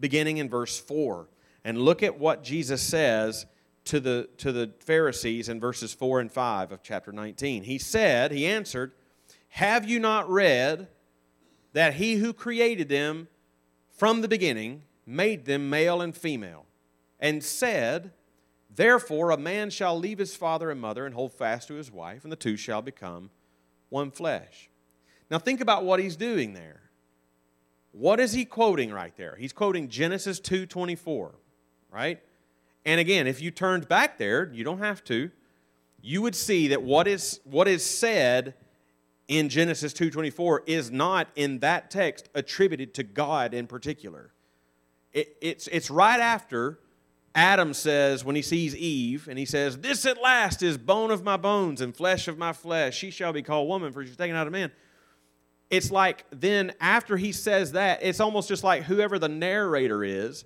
beginning 0.00 0.38
in 0.38 0.48
verse 0.48 0.78
4. 0.78 1.28
And 1.64 1.78
look 1.78 2.02
at 2.02 2.18
what 2.18 2.42
Jesus 2.42 2.82
says 2.82 3.46
to 3.84 4.00
the, 4.00 4.28
to 4.38 4.52
the 4.52 4.72
Pharisees 4.80 5.48
in 5.48 5.60
verses 5.60 5.92
4 5.92 6.20
and 6.20 6.32
5 6.32 6.72
of 6.72 6.82
chapter 6.82 7.12
19. 7.12 7.64
He 7.64 7.78
said, 7.78 8.32
He 8.32 8.46
answered, 8.46 8.92
Have 9.48 9.88
you 9.88 9.98
not 10.00 10.30
read 10.30 10.88
that 11.72 11.94
he 11.94 12.14
who 12.14 12.32
created 12.32 12.88
them 12.88 13.28
from 13.90 14.20
the 14.20 14.28
beginning 14.28 14.82
made 15.06 15.44
them 15.44 15.68
male 15.68 16.00
and 16.00 16.16
female, 16.16 16.66
and 17.20 17.42
said, 17.42 18.12
Therefore, 18.74 19.30
a 19.30 19.36
man 19.36 19.70
shall 19.70 19.98
leave 19.98 20.18
his 20.18 20.34
father 20.34 20.70
and 20.70 20.80
mother 20.80 21.04
and 21.04 21.14
hold 21.14 21.32
fast 21.32 21.68
to 21.68 21.74
his 21.74 21.90
wife, 21.90 22.22
and 22.22 22.32
the 22.32 22.36
two 22.36 22.56
shall 22.56 22.80
become 22.80 23.30
one 23.90 24.10
flesh. 24.10 24.70
Now, 25.30 25.38
think 25.38 25.60
about 25.60 25.84
what 25.84 26.00
he's 26.00 26.16
doing 26.16 26.54
there. 26.54 26.80
What 27.92 28.20
is 28.20 28.32
he 28.32 28.44
quoting 28.46 28.92
right 28.92 29.14
there? 29.16 29.36
He's 29.36 29.52
quoting 29.52 29.88
Genesis 29.88 30.40
2:24, 30.40 31.34
right? 31.90 32.22
And 32.84 32.98
again, 32.98 33.26
if 33.26 33.42
you 33.42 33.50
turned 33.50 33.88
back 33.88 34.16
there, 34.16 34.50
you 34.52 34.64
don't 34.64 34.78
have 34.78 35.04
to, 35.04 35.30
you 36.00 36.22
would 36.22 36.34
see 36.34 36.68
that 36.68 36.82
what 36.82 37.06
is 37.06 37.40
what 37.44 37.68
is 37.68 37.84
said 37.84 38.54
in 39.28 39.50
Genesis 39.50 39.92
2:24 39.92 40.60
is 40.66 40.90
not 40.90 41.28
in 41.36 41.58
that 41.58 41.90
text 41.90 42.30
attributed 42.34 42.94
to 42.94 43.02
God 43.02 43.52
in 43.52 43.66
particular. 43.66 44.32
It, 45.12 45.36
it's, 45.42 45.66
it's 45.68 45.90
right 45.90 46.20
after 46.20 46.78
Adam 47.34 47.72
says, 47.72 48.24
when 48.24 48.36
he 48.36 48.42
sees 48.42 48.76
Eve, 48.76 49.26
and 49.28 49.38
he 49.38 49.46
says, 49.46 49.78
This 49.78 50.04
at 50.04 50.20
last 50.20 50.62
is 50.62 50.76
bone 50.76 51.10
of 51.10 51.24
my 51.24 51.36
bones 51.36 51.80
and 51.80 51.96
flesh 51.96 52.28
of 52.28 52.36
my 52.36 52.52
flesh. 52.52 52.96
She 52.96 53.10
shall 53.10 53.32
be 53.32 53.42
called 53.42 53.68
woman, 53.68 53.92
for 53.92 54.04
she's 54.04 54.16
taken 54.16 54.36
out 54.36 54.46
of 54.46 54.52
man. 54.52 54.70
It's 55.70 55.90
like 55.90 56.26
then, 56.30 56.74
after 56.80 57.16
he 57.16 57.32
says 57.32 57.72
that, 57.72 58.00
it's 58.02 58.20
almost 58.20 58.48
just 58.48 58.62
like 58.62 58.82
whoever 58.82 59.18
the 59.18 59.30
narrator 59.30 60.04
is, 60.04 60.44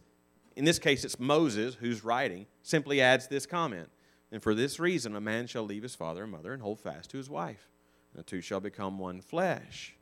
in 0.54 0.64
this 0.64 0.78
case 0.78 1.04
it's 1.04 1.18
Moses 1.18 1.74
who's 1.74 2.04
writing, 2.04 2.46
simply 2.62 3.00
adds 3.00 3.26
this 3.26 3.46
comment. 3.46 3.88
And 4.30 4.40
for 4.40 4.54
this 4.54 4.78
reason, 4.78 5.16
a 5.16 5.20
man 5.20 5.48
shall 5.48 5.64
leave 5.64 5.82
his 5.82 5.96
father 5.96 6.22
and 6.22 6.30
mother 6.32 6.52
and 6.52 6.62
hold 6.62 6.78
fast 6.78 7.10
to 7.10 7.16
his 7.16 7.28
wife. 7.28 7.68
And 8.12 8.20
the 8.20 8.24
two 8.24 8.40
shall 8.40 8.60
become 8.60 8.98
one 8.98 9.20
flesh. 9.20 9.96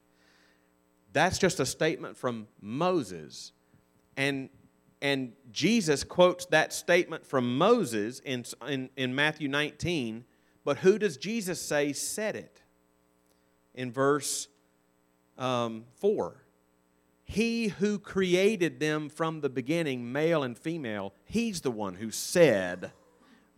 That's 1.14 1.38
just 1.38 1.60
a 1.60 1.66
statement 1.66 2.16
from 2.16 2.48
Moses. 2.60 3.52
And 4.16 4.50
and 5.04 5.32
Jesus 5.52 6.02
quotes 6.02 6.46
that 6.46 6.72
statement 6.72 7.26
from 7.26 7.58
Moses 7.58 8.20
in, 8.20 8.46
in, 8.66 8.88
in 8.96 9.14
Matthew 9.14 9.48
19, 9.48 10.24
but 10.64 10.78
who 10.78 10.98
does 10.98 11.18
Jesus 11.18 11.60
say 11.60 11.92
said 11.92 12.34
it? 12.36 12.62
In 13.74 13.92
verse 13.92 14.48
um, 15.36 15.84
4. 15.96 16.42
He 17.22 17.68
who 17.68 17.98
created 17.98 18.80
them 18.80 19.10
from 19.10 19.42
the 19.42 19.50
beginning, 19.50 20.10
male 20.10 20.42
and 20.42 20.56
female, 20.56 21.12
he's 21.26 21.60
the 21.60 21.70
one 21.70 21.96
who 21.96 22.10
said, 22.10 22.90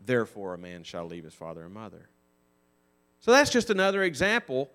Therefore 0.04 0.54
a 0.54 0.58
man 0.58 0.82
shall 0.82 1.06
leave 1.06 1.22
his 1.22 1.34
father 1.34 1.64
and 1.64 1.72
mother. 1.72 2.08
So 3.20 3.30
that's 3.30 3.50
just 3.50 3.70
another 3.70 4.02
example 4.02 4.68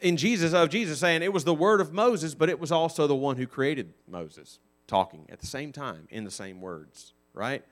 in 0.00 0.16
Jesus 0.16 0.54
of 0.54 0.70
Jesus 0.70 0.98
saying 0.98 1.22
it 1.22 1.32
was 1.34 1.44
the 1.44 1.52
word 1.52 1.82
of 1.82 1.92
Moses, 1.92 2.34
but 2.34 2.48
it 2.48 2.58
was 2.58 2.72
also 2.72 3.06
the 3.06 3.14
one 3.14 3.36
who 3.36 3.46
created 3.46 3.92
Moses 4.08 4.60
talking 4.88 5.26
at 5.30 5.38
the 5.38 5.46
same 5.46 5.70
time 5.70 6.08
in 6.10 6.24
the 6.24 6.30
same 6.30 6.60
words, 6.60 7.12
right? 7.32 7.62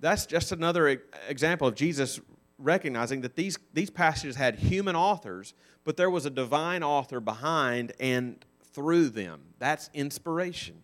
That's 0.00 0.26
just 0.26 0.52
another 0.52 1.00
example 1.28 1.66
of 1.66 1.74
Jesus 1.74 2.20
recognizing 2.58 3.22
that 3.22 3.36
these, 3.36 3.58
these 3.72 3.88
passages 3.88 4.36
had 4.36 4.56
human 4.56 4.94
authors, 4.94 5.54
but 5.84 5.96
there 5.96 6.10
was 6.10 6.26
a 6.26 6.30
divine 6.30 6.82
author 6.82 7.20
behind 7.20 7.92
and 7.98 8.44
through 8.72 9.08
them. 9.08 9.40
That's 9.58 9.88
inspiration. 9.94 10.82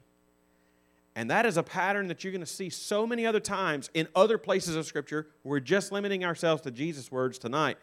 And 1.16 1.30
that 1.30 1.44
is 1.44 1.56
a 1.56 1.62
pattern 1.62 2.06
that 2.08 2.22
you're 2.22 2.32
going 2.32 2.40
to 2.40 2.46
see 2.46 2.70
so 2.70 3.06
many 3.06 3.26
other 3.26 3.40
times 3.40 3.90
in 3.94 4.08
other 4.14 4.38
places 4.38 4.76
of 4.76 4.86
Scripture. 4.86 5.26
We're 5.42 5.60
just 5.60 5.90
limiting 5.90 6.24
ourselves 6.24 6.62
to 6.62 6.70
Jesus' 6.70 7.10
words 7.10 7.38
tonight 7.38 7.76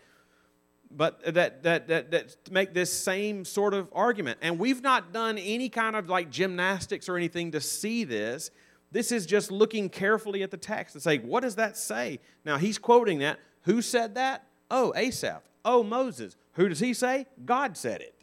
but 0.89 1.21
that, 1.33 1.63
that, 1.63 1.87
that, 1.87 2.11
that 2.11 2.35
make 2.51 2.73
this 2.73 2.91
same 2.91 3.45
sort 3.45 3.73
of 3.73 3.89
argument. 3.93 4.39
And 4.41 4.57
we've 4.57 4.81
not 4.81 5.11
done 5.11 5.37
any 5.37 5.69
kind 5.69 5.95
of 5.95 6.09
like 6.09 6.29
gymnastics 6.29 7.09
or 7.09 7.17
anything 7.17 7.51
to 7.51 7.61
see 7.61 8.03
this. 8.03 8.51
This 8.91 9.11
is 9.11 9.25
just 9.25 9.51
looking 9.51 9.89
carefully 9.89 10.43
at 10.43 10.51
the 10.51 10.57
text 10.57 10.95
and 10.95 11.01
saying, 11.01 11.27
what 11.27 11.41
does 11.41 11.55
that 11.55 11.77
say? 11.77 12.19
Now, 12.45 12.57
he's 12.57 12.77
quoting 12.77 13.19
that. 13.19 13.39
Who 13.63 13.81
said 13.81 14.15
that? 14.15 14.47
Oh, 14.71 14.93
Asaph. 14.95 15.43
Oh, 15.65 15.83
Moses. 15.83 16.37
Who 16.53 16.69
does 16.69 16.79
he 16.79 16.93
say? 16.93 17.25
God 17.43 17.75
said 17.75 18.01
it. 18.01 18.15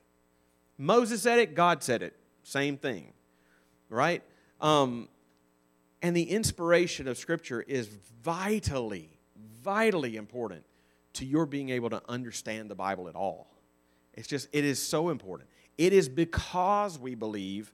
Moses 0.78 1.22
said 1.22 1.38
it, 1.38 1.54
God 1.54 1.82
said 1.82 2.02
it. 2.02 2.16
Same 2.42 2.76
thing, 2.76 3.12
right? 3.88 4.22
Um, 4.60 5.08
and 6.02 6.16
the 6.16 6.24
inspiration 6.30 7.06
of 7.06 7.16
Scripture 7.16 7.62
is 7.62 7.88
vitally, 8.22 9.10
vitally 9.62 10.16
important 10.16 10.64
to 11.14 11.24
your 11.24 11.46
being 11.46 11.70
able 11.70 11.90
to 11.90 12.02
understand 12.08 12.70
the 12.70 12.74
Bible 12.74 13.08
at 13.08 13.14
all. 13.14 13.48
It's 14.12 14.28
just, 14.28 14.48
it 14.52 14.64
is 14.64 14.80
so 14.80 15.08
important. 15.08 15.48
It 15.76 15.92
is 15.92 16.08
because 16.08 16.98
we 16.98 17.14
believe 17.14 17.72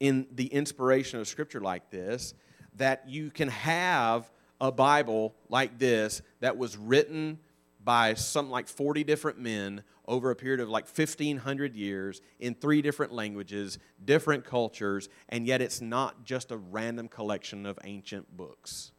in 0.00 0.26
the 0.32 0.46
inspiration 0.46 1.20
of 1.20 1.28
Scripture 1.28 1.60
like 1.60 1.90
this 1.90 2.34
that 2.76 3.08
you 3.08 3.30
can 3.30 3.48
have 3.48 4.30
a 4.60 4.72
Bible 4.72 5.34
like 5.48 5.78
this 5.78 6.22
that 6.40 6.56
was 6.56 6.76
written 6.76 7.38
by 7.82 8.14
something 8.14 8.50
like 8.50 8.66
40 8.66 9.04
different 9.04 9.38
men 9.38 9.82
over 10.06 10.30
a 10.30 10.36
period 10.36 10.60
of 10.60 10.68
like 10.68 10.86
1500 10.86 11.74
years 11.74 12.20
in 12.38 12.54
three 12.54 12.82
different 12.82 13.12
languages, 13.12 13.78
different 14.04 14.44
cultures, 14.44 15.08
and 15.28 15.46
yet 15.46 15.60
it's 15.60 15.80
not 15.80 16.24
just 16.24 16.50
a 16.50 16.56
random 16.56 17.08
collection 17.08 17.66
of 17.66 17.78
ancient 17.84 18.34
books. 18.36 18.92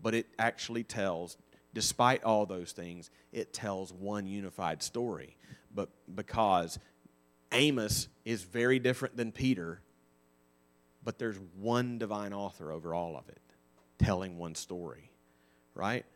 But 0.00 0.14
it 0.14 0.26
actually 0.38 0.84
tells, 0.84 1.36
despite 1.74 2.24
all 2.24 2.46
those 2.46 2.72
things, 2.72 3.10
it 3.32 3.52
tells 3.52 3.92
one 3.92 4.26
unified 4.26 4.82
story. 4.82 5.36
But 5.74 5.90
because 6.14 6.78
Amos 7.52 8.08
is 8.24 8.42
very 8.42 8.78
different 8.78 9.16
than 9.16 9.32
Peter, 9.32 9.80
but 11.04 11.18
there's 11.18 11.38
one 11.58 11.98
divine 11.98 12.32
author 12.32 12.72
over 12.72 12.94
all 12.94 13.16
of 13.16 13.28
it, 13.28 13.40
telling 13.98 14.38
one 14.38 14.54
story, 14.54 15.10
right? 15.74 16.06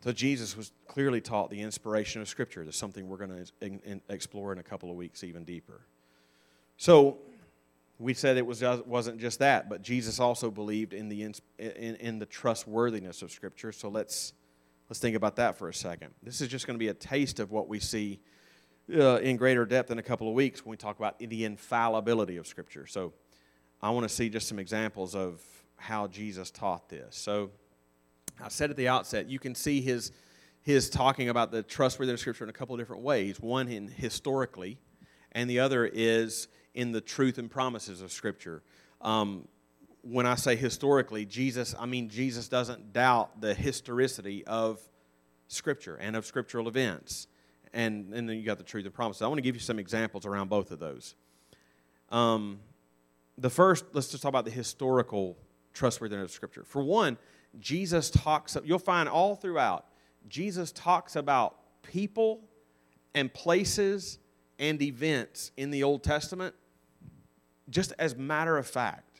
So 0.00 0.12
Jesus 0.12 0.56
was 0.56 0.72
clearly 0.86 1.20
taught 1.20 1.50
the 1.50 1.60
inspiration 1.60 2.20
of 2.20 2.28
Scripture. 2.28 2.64
That's 2.64 2.76
something 2.76 3.08
we're 3.08 3.16
going 3.16 3.46
to 3.60 4.00
explore 4.08 4.52
in 4.52 4.58
a 4.58 4.62
couple 4.62 4.90
of 4.90 4.96
weeks 4.96 5.24
even 5.24 5.44
deeper. 5.44 5.80
So 6.76 7.18
we 7.98 8.14
said 8.14 8.36
it 8.36 8.46
was, 8.46 8.62
wasn't 8.62 9.20
just 9.20 9.38
that, 9.38 9.68
but 9.68 9.82
Jesus 9.82 10.20
also 10.20 10.50
believed 10.50 10.92
in 10.92 11.08
the, 11.08 11.22
in, 11.22 11.96
in 11.96 12.18
the 12.18 12.26
trustworthiness 12.26 13.22
of 13.22 13.32
Scripture. 13.32 13.72
So 13.72 13.88
let's, 13.88 14.32
let's 14.88 15.00
think 15.00 15.16
about 15.16 15.36
that 15.36 15.58
for 15.58 15.68
a 15.68 15.74
second. 15.74 16.14
This 16.22 16.40
is 16.40 16.48
just 16.48 16.66
going 16.66 16.74
to 16.74 16.78
be 16.78 16.88
a 16.88 16.94
taste 16.94 17.40
of 17.40 17.50
what 17.50 17.68
we 17.68 17.80
see 17.80 18.20
uh, 18.94 19.16
in 19.16 19.36
greater 19.36 19.66
depth 19.66 19.90
in 19.90 19.98
a 19.98 20.02
couple 20.02 20.28
of 20.28 20.34
weeks 20.34 20.64
when 20.64 20.70
we 20.70 20.76
talk 20.76 20.98
about 20.98 21.18
the 21.18 21.44
infallibility 21.44 22.36
of 22.36 22.46
Scripture. 22.46 22.86
So 22.86 23.12
I 23.82 23.90
want 23.90 24.08
to 24.08 24.14
see 24.14 24.28
just 24.28 24.48
some 24.48 24.58
examples 24.58 25.14
of 25.14 25.42
how 25.76 26.06
Jesus 26.06 26.50
taught 26.50 26.88
this. 26.88 27.16
So 27.16 27.50
I 28.40 28.48
said 28.48 28.70
at 28.70 28.76
the 28.76 28.88
outset, 28.88 29.28
you 29.28 29.38
can 29.38 29.54
see 29.54 29.80
his, 29.80 30.12
his 30.62 30.88
talking 30.88 31.28
about 31.28 31.50
the 31.50 31.62
trustworthiness 31.62 32.20
of 32.20 32.22
Scripture 32.22 32.44
in 32.44 32.50
a 32.50 32.52
couple 32.52 32.74
of 32.74 32.80
different 32.80 33.02
ways. 33.02 33.40
One 33.40 33.68
in 33.68 33.88
historically, 33.88 34.78
and 35.32 35.50
the 35.50 35.60
other 35.60 35.84
is 35.84 36.48
in 36.74 36.92
the 36.92 37.00
truth 37.00 37.38
and 37.38 37.50
promises 37.50 38.02
of 38.02 38.12
Scripture. 38.12 38.62
Um, 39.00 39.48
when 40.08 40.26
I 40.26 40.36
say 40.36 40.54
historically, 40.54 41.24
Jesus, 41.24 41.74
I 41.78 41.86
mean 41.86 42.08
Jesus 42.08 42.48
doesn't 42.48 42.92
doubt 42.92 43.40
the 43.40 43.54
historicity 43.54 44.44
of 44.46 44.80
Scripture 45.48 45.96
and 45.96 46.16
of 46.16 46.26
scriptural 46.26 46.68
events. 46.68 47.28
And, 47.72 48.12
and 48.14 48.28
then 48.28 48.36
you 48.36 48.44
got 48.44 48.58
the 48.58 48.64
truth 48.64 48.84
and 48.84 48.94
promises. 48.94 49.22
I 49.22 49.26
want 49.26 49.38
to 49.38 49.42
give 49.42 49.54
you 49.54 49.60
some 49.60 49.78
examples 49.78 50.24
around 50.24 50.48
both 50.48 50.70
of 50.70 50.78
those. 50.78 51.14
Um, 52.10 52.60
the 53.36 53.50
first, 53.50 53.84
let's 53.92 54.08
just 54.08 54.22
talk 54.22 54.30
about 54.30 54.44
the 54.44 54.50
historical 54.50 55.36
trustworthiness 55.74 56.24
of 56.24 56.30
Scripture. 56.30 56.64
For 56.64 56.82
one, 56.82 57.18
Jesus 57.58 58.10
talks, 58.10 58.56
you'll 58.64 58.78
find 58.78 59.08
all 59.08 59.34
throughout, 59.34 59.86
Jesus 60.28 60.72
talks 60.72 61.16
about 61.16 61.56
people 61.82 62.40
and 63.14 63.32
places 63.32 64.18
and 64.58 64.80
events 64.80 65.52
in 65.56 65.70
the 65.70 65.82
Old 65.82 66.02
Testament 66.02 66.54
just 67.68 67.92
as 67.98 68.16
matter 68.16 68.56
of 68.56 68.66
fact. 68.66 69.15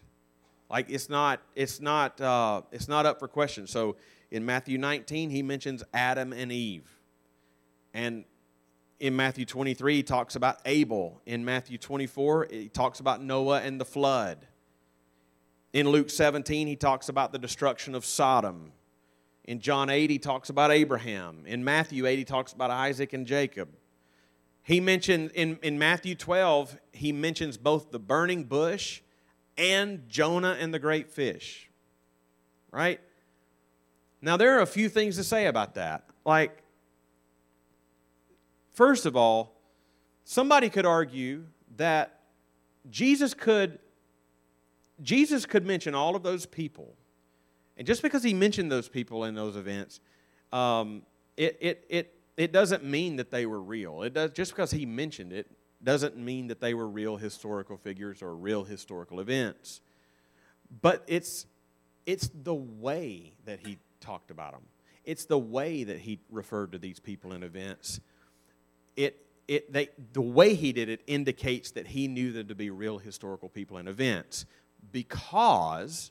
Like 0.69 0.91
it's 0.91 1.09
not, 1.09 1.41
it's 1.55 1.81
not, 1.81 2.21
uh, 2.21 2.63
it's 2.73 2.89
not 2.89 3.07
up 3.07 3.19
for 3.19 3.29
question. 3.29 3.67
So 3.67 3.97
in 4.31 4.45
Matthew 4.45 4.79
19, 4.79 5.31
he 5.31 5.43
mentions 5.43 5.83
Adam 5.95 6.33
and 6.33 6.50
Eve. 6.50 6.89
And 7.95 8.25
in 8.99 9.15
Matthew 9.15 9.45
23, 9.45 9.97
he 9.97 10.02
talks 10.02 10.37
about 10.37 10.61
Abel. 10.65 11.21
In 11.26 11.45
Matthew 11.45 11.79
24, 11.79 12.49
he 12.50 12.69
talks 12.69 13.00
about 13.00 13.23
Noah 13.23 13.61
and 13.61 13.81
the 13.81 13.85
flood. 13.85 14.47
In 15.73 15.89
Luke 15.89 16.11
17, 16.11 16.67
he 16.67 16.76
talks 16.76 17.09
about 17.09 17.33
the 17.33 17.39
destruction 17.39 17.95
of 17.95 18.05
Sodom. 18.05 18.73
In 19.45 19.61
John 19.61 19.91
8, 19.91 20.11
he 20.11 20.19
talks 20.19 20.50
about 20.50 20.73
Abraham. 20.73 21.45
In 21.47 21.63
Matthew 21.63 22.07
8, 22.07 22.19
he 22.19 22.25
talks 22.25 22.52
about 22.52 22.71
Isaac 22.71 23.13
and 23.13 23.26
Jacob. 23.26 23.69
He 24.63 24.81
mentioned 24.81 25.31
in, 25.35 25.59
in 25.63 25.79
Matthew 25.79 26.17
12, 26.17 26.79
he 26.93 27.13
mentions 27.13 27.57
both 27.57 27.93
the 27.93 28.00
burning 28.00 28.45
bush 28.45 29.02
and 29.58 30.08
Jonah 30.08 30.56
and 30.58 30.73
the 30.73 30.78
great 30.78 31.10
fish. 31.10 31.71
Right? 32.71 33.00
Now, 34.21 34.36
there 34.36 34.58
are 34.58 34.62
a 34.62 34.66
few 34.66 34.88
things 34.88 35.16
to 35.16 35.25
say 35.25 35.47
about 35.47 35.75
that. 35.75 36.04
Like, 36.25 36.62
first 38.73 39.06
of 39.06 39.16
all, 39.16 39.54
somebody 40.25 40.69
could 40.69 40.86
argue 40.86 41.45
that 41.76 42.21
Jesus 42.90 43.34
could 43.34 43.78
Jesus 45.02 45.45
could 45.45 45.66
mention 45.66 45.95
all 45.95 46.16
of 46.16 46.23
those 46.23 46.47
people. 46.47 46.95
And 47.76 47.86
just 47.86 48.02
because 48.02 48.23
he 48.23 48.32
mentioned 48.32 48.73
those 48.73 48.88
people 48.88 49.25
in 49.25 49.34
those 49.34 49.56
events, 49.56 50.00
um, 50.52 51.02
it, 51.36 51.58
it, 51.60 51.84
it, 51.90 52.14
it 52.36 52.52
doesn't 52.52 52.82
mean 52.82 53.16
that 53.16 53.30
they 53.30 53.45
were 53.45 53.60
real. 53.60 54.02
It 54.02 54.14
does, 54.14 54.30
just 54.30 54.52
because 54.52 54.71
he 54.71 54.86
mentioned 54.86 55.32
it 55.32 55.50
doesn't 55.87 56.17
mean 56.17 56.49
that 56.49 56.61
they 56.61 56.75
were 56.75 56.89
real 56.89 57.17
historical 57.17 57.77
figures 57.77 58.21
or 58.21 58.35
real 58.35 58.65
historical 58.65 59.21
events. 59.21 59.81
But 60.83 61.05
it's, 61.07 61.47
it's 62.05 62.29
the 62.43 62.55
way 62.55 63.33
that 63.45 63.61
he 63.61 63.79
talked 64.01 64.33
about 64.33 64.53
them. 64.53 64.63
It's 65.05 65.27
the 65.27 65.39
way 65.39 65.85
that 65.85 66.01
he 66.01 66.19
referred 66.29 66.73
to 66.73 66.79
these 66.79 66.99
people 66.99 67.31
and 67.31 67.45
events. 67.45 68.01
It, 68.97 69.25
it, 69.47 69.73
they, 69.73 69.91
the 70.13 70.21
way 70.21 70.55
he 70.55 70.73
did 70.73 70.89
it 70.89 71.03
indicates 71.07 71.71
that 71.71 71.87
he 71.87 72.09
knew 72.09 72.33
them 72.33 72.49
to 72.49 72.57
be 72.57 72.69
real 72.69 72.99
historical 72.99 73.49
people 73.49 73.77
and 73.77 73.89
events 73.89 74.45
because, 74.91 76.11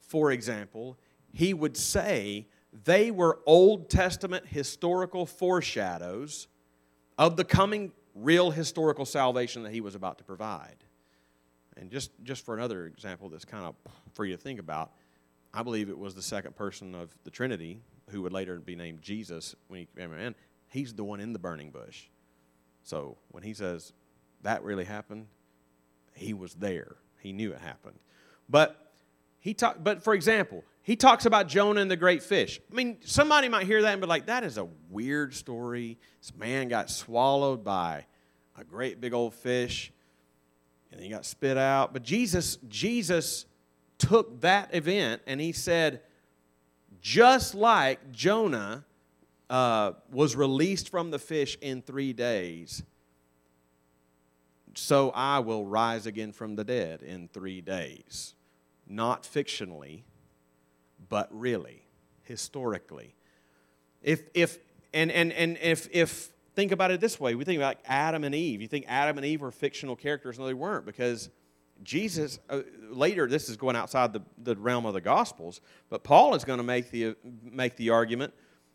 for 0.00 0.32
example, 0.32 0.98
he 1.32 1.54
would 1.54 1.76
say 1.76 2.48
they 2.84 3.12
were 3.12 3.38
Old 3.46 3.88
Testament 3.88 4.46
historical 4.48 5.26
foreshadows 5.26 6.48
of 7.16 7.36
the 7.36 7.44
coming 7.44 7.92
real 8.16 8.50
historical 8.50 9.04
salvation 9.04 9.62
that 9.62 9.72
he 9.72 9.80
was 9.80 9.94
about 9.94 10.18
to 10.18 10.24
provide. 10.24 10.76
And 11.76 11.90
just, 11.90 12.10
just 12.24 12.44
for 12.44 12.54
another 12.54 12.86
example 12.86 13.28
that's 13.28 13.44
kind 13.44 13.64
of 13.64 13.74
for 14.14 14.24
you 14.24 14.34
to 14.34 14.42
think 14.42 14.58
about, 14.58 14.92
I 15.52 15.62
believe 15.62 15.88
it 15.88 15.98
was 15.98 16.14
the 16.14 16.22
second 16.22 16.56
person 16.56 16.94
of 16.94 17.16
the 17.24 17.30
Trinity 17.30 17.80
who 18.10 18.22
would 18.22 18.32
later 18.32 18.58
be 18.58 18.76
named 18.76 19.02
Jesus 19.02 19.54
when 19.68 19.80
he 19.80 19.88
came 19.96 20.12
in. 20.12 20.34
He's 20.68 20.94
the 20.94 21.04
one 21.04 21.20
in 21.20 21.32
the 21.32 21.38
burning 21.38 21.70
bush. 21.70 22.04
So 22.82 23.16
when 23.30 23.42
he 23.42 23.52
says 23.52 23.92
that 24.42 24.62
really 24.62 24.84
happened, 24.84 25.26
he 26.14 26.32
was 26.32 26.54
there. 26.54 26.96
He 27.20 27.32
knew 27.32 27.52
it 27.52 27.60
happened. 27.60 27.98
But 28.48 28.85
he 29.46 29.54
talk, 29.54 29.76
but 29.80 30.02
for 30.02 30.12
example, 30.12 30.64
he 30.82 30.96
talks 30.96 31.24
about 31.24 31.46
Jonah 31.46 31.80
and 31.80 31.88
the 31.88 31.96
great 31.96 32.24
fish. 32.24 32.60
I 32.68 32.74
mean, 32.74 32.96
somebody 33.04 33.48
might 33.48 33.64
hear 33.64 33.80
that 33.82 33.92
and 33.92 34.00
be 34.00 34.08
like, 34.08 34.26
that 34.26 34.42
is 34.42 34.58
a 34.58 34.66
weird 34.90 35.34
story. 35.34 35.98
This 36.20 36.34
man 36.34 36.66
got 36.66 36.90
swallowed 36.90 37.62
by 37.62 38.06
a 38.58 38.64
great 38.64 39.00
big 39.00 39.14
old 39.14 39.34
fish 39.34 39.92
and 40.90 41.00
he 41.00 41.08
got 41.08 41.24
spit 41.24 41.56
out. 41.56 41.92
But 41.92 42.02
Jesus, 42.02 42.58
Jesus 42.68 43.46
took 43.98 44.40
that 44.40 44.74
event 44.74 45.22
and 45.28 45.40
he 45.40 45.52
said, 45.52 46.00
just 47.00 47.54
like 47.54 48.10
Jonah 48.10 48.84
uh, 49.48 49.92
was 50.10 50.34
released 50.34 50.88
from 50.88 51.12
the 51.12 51.20
fish 51.20 51.56
in 51.60 51.82
three 51.82 52.12
days, 52.12 52.82
so 54.74 55.12
I 55.14 55.38
will 55.38 55.64
rise 55.64 56.06
again 56.06 56.32
from 56.32 56.56
the 56.56 56.64
dead 56.64 57.02
in 57.02 57.28
three 57.28 57.60
days. 57.60 58.34
Not 58.88 59.24
fictionally, 59.24 60.02
but 61.08 61.28
really, 61.30 61.86
historically. 62.22 63.14
If, 64.02 64.22
if, 64.34 64.58
and, 64.94 65.10
and, 65.10 65.32
and 65.32 65.58
if, 65.60 65.88
if, 65.92 66.30
think 66.54 66.72
about 66.72 66.90
it 66.90 67.00
this 67.00 67.20
way 67.20 67.34
we 67.34 67.44
think 67.44 67.58
about 67.58 67.76
Adam 67.84 68.24
and 68.24 68.34
Eve. 68.34 68.62
You 68.62 68.68
think 68.68 68.86
Adam 68.88 69.18
and 69.18 69.26
Eve 69.26 69.42
were 69.42 69.50
fictional 69.50 69.94
characters? 69.94 70.38
No, 70.38 70.46
they 70.46 70.54
weren't, 70.54 70.86
because 70.86 71.28
Jesus, 71.82 72.38
uh, 72.48 72.62
later, 72.90 73.28
this 73.28 73.48
is 73.48 73.56
going 73.56 73.76
outside 73.76 74.12
the, 74.12 74.22
the 74.38 74.56
realm 74.56 74.86
of 74.86 74.94
the 74.94 75.00
Gospels, 75.00 75.60
but 75.90 76.02
Paul 76.02 76.34
is 76.34 76.44
going 76.44 76.58
to 76.58 76.64
make 76.64 76.90
the, 76.90 77.14
make 77.42 77.76
the 77.76 77.90
argument 77.90 78.32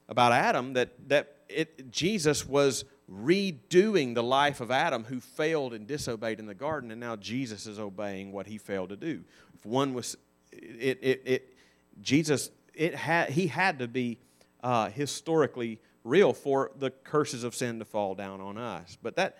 about 0.07 0.31
Adam 0.31 0.73
that, 0.73 0.89
that 1.09 1.37
it, 1.49 1.91
Jesus 1.91 2.47
was 2.47 2.85
redoing 3.11 4.15
the 4.15 4.23
life 4.23 4.61
of 4.61 4.71
Adam 4.71 5.03
who 5.03 5.19
failed 5.19 5.73
and 5.73 5.85
disobeyed 5.85 6.39
in 6.39 6.45
the 6.45 6.55
garden, 6.55 6.91
and 6.91 6.99
now 6.99 7.15
Jesus 7.15 7.67
is 7.67 7.79
obeying 7.79 8.31
what 8.31 8.47
he 8.47 8.57
failed 8.57 8.89
to 8.89 8.95
do. 8.95 9.23
If 9.53 9.65
one 9.65 9.93
was, 9.93 10.15
it, 10.51 10.99
it, 11.01 11.21
it 11.25 11.53
Jesus, 12.01 12.51
it 12.73 12.95
had, 12.95 13.29
he 13.29 13.47
had 13.47 13.79
to 13.79 13.87
be 13.87 14.17
uh, 14.63 14.89
historically 14.89 15.79
real 16.03 16.33
for 16.33 16.71
the 16.79 16.89
curses 16.89 17.43
of 17.43 17.53
sin 17.53 17.79
to 17.79 17.85
fall 17.85 18.15
down 18.15 18.41
on 18.41 18.57
us. 18.57 18.97
But 19.01 19.15
that, 19.17 19.37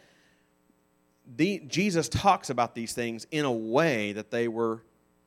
the, 1.36 1.60
Jesus 1.68 2.10
talks 2.10 2.50
about 2.50 2.76
these 2.76 2.94
things 2.94 3.26
in 3.32 3.46
a 3.46 3.52
way 3.52 4.14
that 4.14 4.32
they 4.32 4.48
were 4.48 4.84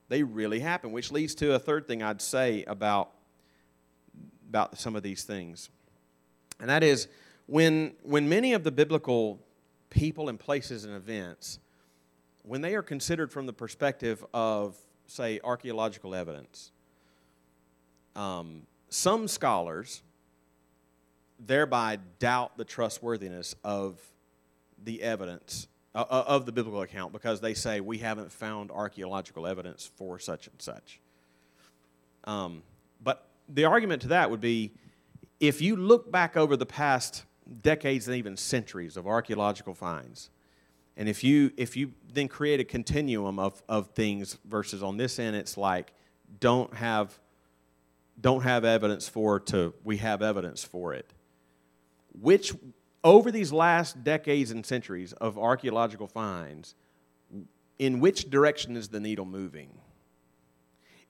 they 0.08 0.22
really 0.22 0.60
happened, 0.60 0.92
which 0.92 1.10
leads 1.10 1.34
to 1.36 1.54
a 1.54 1.58
third 1.58 1.86
thing 1.86 2.02
I'd 2.02 2.20
say 2.20 2.64
about, 2.64 3.10
about 4.48 4.78
some 4.78 4.96
of 4.96 5.02
these 5.02 5.24
things. 5.24 5.70
And 6.60 6.68
that 6.68 6.82
is 6.82 7.08
when, 7.46 7.94
when 8.02 8.28
many 8.28 8.52
of 8.52 8.64
the 8.64 8.70
biblical 8.70 9.40
people 9.90 10.28
and 10.28 10.38
places 10.38 10.84
and 10.84 10.94
events, 10.94 11.58
when 12.42 12.60
they 12.60 12.74
are 12.74 12.82
considered 12.82 13.30
from 13.32 13.46
the 13.46 13.52
perspective 13.52 14.24
of, 14.32 14.76
say, 15.06 15.40
archaeological 15.44 16.14
evidence, 16.14 16.72
um, 18.16 18.62
some 18.88 19.28
scholars 19.28 20.02
thereby 21.38 21.98
doubt 22.18 22.56
the 22.56 22.64
trustworthiness 22.64 23.54
of 23.64 23.98
the 24.82 25.02
evidence 25.02 25.68
uh, 25.94 26.04
uh, 26.10 26.24
of 26.26 26.46
the 26.46 26.52
biblical 26.52 26.82
account 26.82 27.12
because 27.12 27.40
they 27.40 27.54
say 27.54 27.80
we 27.80 27.98
haven't 27.98 28.32
found 28.32 28.70
archaeological 28.70 29.46
evidence 29.46 29.90
for 29.96 30.18
such 30.18 30.46
and 30.46 30.60
such. 30.60 31.00
Um, 32.24 32.62
but 33.02 33.28
the 33.48 33.64
argument 33.64 34.02
to 34.02 34.08
that 34.08 34.30
would 34.30 34.40
be 34.40 34.72
if 35.40 35.60
you 35.60 35.76
look 35.76 36.10
back 36.10 36.36
over 36.36 36.56
the 36.56 36.66
past 36.66 37.24
decades 37.62 38.08
and 38.08 38.16
even 38.16 38.36
centuries 38.36 38.96
of 38.96 39.06
archaeological 39.06 39.74
finds, 39.74 40.30
and 40.96 41.08
if 41.08 41.24
you 41.24 41.52
if 41.56 41.76
you 41.76 41.92
then 42.12 42.28
create 42.28 42.60
a 42.60 42.64
continuum 42.64 43.38
of, 43.38 43.62
of 43.68 43.88
things 43.88 44.38
versus 44.44 44.82
on 44.82 44.96
this 44.96 45.18
end 45.18 45.34
it's 45.34 45.56
like 45.56 45.92
don't 46.40 46.74
have 46.74 47.18
don't 48.20 48.42
have 48.42 48.64
evidence 48.64 49.08
for 49.08 49.40
to 49.40 49.74
we 49.82 49.96
have 49.96 50.22
evidence 50.22 50.62
for 50.62 50.94
it 50.94 51.12
which 52.20 52.54
over 53.04 53.30
these 53.30 53.52
last 53.52 54.02
decades 54.02 54.50
and 54.50 54.64
centuries 54.64 55.12
of 55.14 55.38
archaeological 55.38 56.06
finds, 56.06 56.74
in 57.78 58.00
which 58.00 58.30
direction 58.30 58.76
is 58.76 58.88
the 58.88 59.00
needle 59.00 59.26
moving? 59.26 59.78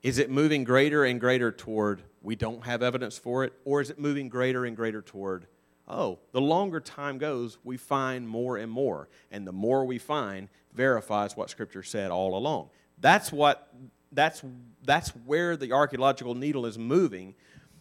Is 0.03 0.19
it 0.19 0.29
moving 0.29 0.63
greater 0.63 1.05
and 1.05 1.19
greater 1.19 1.51
toward 1.51 2.03
we 2.21 2.35
don't 2.35 2.65
have 2.65 2.83
evidence 2.83 3.17
for 3.17 3.43
it? 3.43 3.53
Or 3.63 3.81
is 3.81 3.89
it 3.89 3.97
moving 3.97 4.29
greater 4.29 4.65
and 4.65 4.75
greater 4.75 5.01
toward, 5.01 5.47
oh, 5.87 6.19
the 6.31 6.41
longer 6.41 6.79
time 6.79 7.17
goes, 7.17 7.57
we 7.63 7.77
find 7.77 8.27
more 8.27 8.57
and 8.57 8.71
more. 8.71 9.09
And 9.31 9.47
the 9.47 9.51
more 9.51 9.85
we 9.85 9.97
find 9.97 10.49
verifies 10.73 11.37
what 11.37 11.49
Scripture 11.49 11.83
said 11.83 12.11
all 12.11 12.37
along. 12.37 12.69
That's 12.99 13.31
what 13.31 13.73
that's 14.11 14.43
that's 14.83 15.09
where 15.09 15.57
the 15.57 15.73
archaeological 15.73 16.35
needle 16.35 16.65
is 16.65 16.77
moving. 16.77 17.35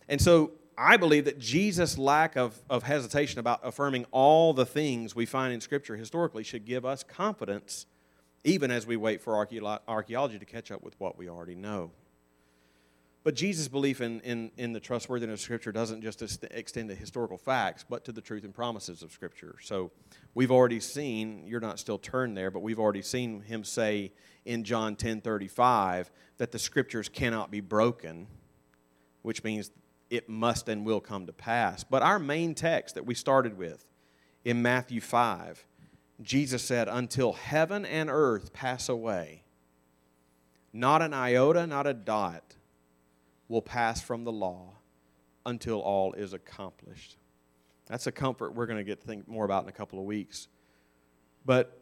And 0.09 0.21
so 0.21 0.53
I 0.77 0.97
believe 0.97 1.25
that 1.27 1.39
Jesus' 1.39 1.97
lack 1.99 2.37
of, 2.37 2.59
of 2.69 2.83
hesitation 2.83 3.39
about 3.39 3.61
affirming 3.63 4.07
all 4.11 4.53
the 4.53 4.67
things 4.67 5.15
we 5.15 5.27
find 5.27 5.53
in 5.53 5.61
Scripture 5.61 5.97
historically 5.97 6.43
should 6.43 6.65
give 6.65 6.85
us 6.85 7.05
confidence, 7.05 7.87
even 8.43 8.71
as 8.71 8.87
we 8.87 8.97
wait 8.97 9.21
for 9.23 9.37
archaeology 9.37 10.39
to 10.39 10.45
catch 10.45 10.71
up 10.73 10.83
with 10.83 10.99
what 10.99 11.17
we 11.17 11.29
already 11.29 11.55
know. 11.55 11.93
But 13.25 13.35
Jesus' 13.35 13.69
belief 13.69 14.03
in, 14.03 14.21
in, 14.21 14.51
in 14.59 14.73
the 14.75 14.81
trustworthiness 14.81 15.41
of 15.41 15.45
Scripture 15.45 15.73
doesn't 15.73 16.03
just 16.03 16.23
extend 16.51 16.91
to 16.91 16.95
historical 16.95 17.39
facts, 17.39 17.83
but 17.89 18.05
to 18.05 18.13
the 18.13 18.21
truth 18.21 18.45
and 18.45 18.55
promises 18.55 19.03
of 19.03 19.13
Scripture. 19.13 19.57
So 19.63 19.93
we've 20.35 20.51
already 20.51 20.79
seen, 20.79 21.47
you're 21.47 21.59
not 21.59 21.79
still 21.79 21.97
turned 21.97 22.37
there, 22.37 22.51
but 22.51 22.61
we've 22.61 22.79
already 22.79 23.01
seen 23.01 23.41
him 23.41 23.65
say 23.65 24.13
in 24.45 24.63
John 24.63 24.95
10 24.95 25.23
35 25.23 26.11
that 26.37 26.53
the 26.53 26.59
Scriptures 26.59 27.09
cannot 27.09 27.51
be 27.51 27.61
broken, 27.61 28.27
which 29.23 29.43
means 29.43 29.71
it 30.11 30.29
must 30.29 30.69
and 30.69 30.85
will 30.85 31.01
come 31.01 31.25
to 31.25 31.33
pass. 31.33 31.83
But 31.83 32.03
our 32.03 32.19
main 32.19 32.55
text 32.55 32.95
that 32.95 33.07
we 33.07 33.15
started 33.15 33.57
with 33.57 33.87
in 34.45 34.61
Matthew 34.61 35.01
5, 35.01 35.65
Jesus 36.21 36.63
said, 36.63 36.89
Until 36.89 37.33
heaven 37.33 37.87
and 37.87 38.11
earth 38.11 38.53
pass 38.53 38.91
away, 38.91 39.45
not 40.75 41.01
an 41.01 41.15
iota, 41.15 41.67
not 41.67 41.87
a 41.87 41.95
dot 41.95 42.57
will 43.49 43.63
pass 43.63 44.01
from 44.01 44.25
the 44.25 44.33
law 44.33 44.75
until 45.47 45.81
all 45.81 46.13
is 46.15 46.33
accomplished. 46.33 47.17
That's 47.87 48.07
a 48.07 48.13
comfort 48.13 48.55
we're 48.55 48.67
going 48.67 48.79
to 48.79 48.85
get 48.85 49.01
to 49.01 49.07
think 49.07 49.29
more 49.29 49.45
about 49.45 49.65
in 49.65 49.69
a 49.69 49.73
couple 49.73 49.99
of 49.99 50.05
weeks. 50.05 50.49
But 51.45 51.79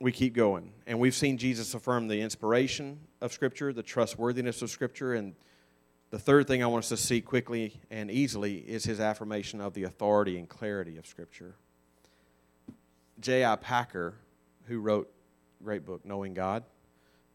we 0.00 0.12
keep 0.12 0.34
going. 0.34 0.72
And 0.86 0.98
we've 0.98 1.14
seen 1.14 1.38
Jesus 1.38 1.74
affirm 1.74 2.08
the 2.08 2.20
inspiration 2.20 2.98
of 3.20 3.32
Scripture, 3.32 3.72
the 3.72 3.82
trustworthiness 3.82 4.62
of 4.62 4.70
Scripture, 4.70 5.14
and 5.14 5.34
the 6.10 6.18
third 6.18 6.46
thing 6.46 6.62
I 6.62 6.66
want 6.66 6.84
us 6.84 6.88
to 6.88 6.96
see 6.96 7.20
quickly 7.20 7.80
and 7.90 8.10
easily 8.10 8.56
is 8.56 8.84
his 8.84 9.00
affirmation 9.00 9.60
of 9.60 9.74
the 9.74 9.84
authority 9.84 10.38
and 10.38 10.48
clarity 10.48 10.96
of 10.96 11.06
Scripture. 11.06 11.54
J.I. 13.20 13.56
Packer, 13.56 14.14
who 14.66 14.80
wrote 14.80 15.12
great 15.62 15.84
book, 15.84 16.04
Knowing 16.04 16.34
God, 16.34 16.64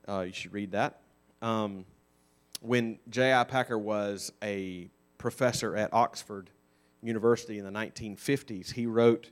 uh, 0.08 0.22
you 0.22 0.34
should 0.34 0.54
read 0.54 0.72
that. 0.72 1.02
Um, 1.42 1.86
when 2.64 2.98
J.I. 3.10 3.44
Packer 3.44 3.78
was 3.78 4.32
a 4.42 4.90
professor 5.18 5.76
at 5.76 5.94
Oxford 5.94 6.50
University 7.02 7.60
in 7.60 7.66
the 7.66 7.72
1950s, 7.72 8.72
he 8.72 8.86
wrote, 8.86 9.32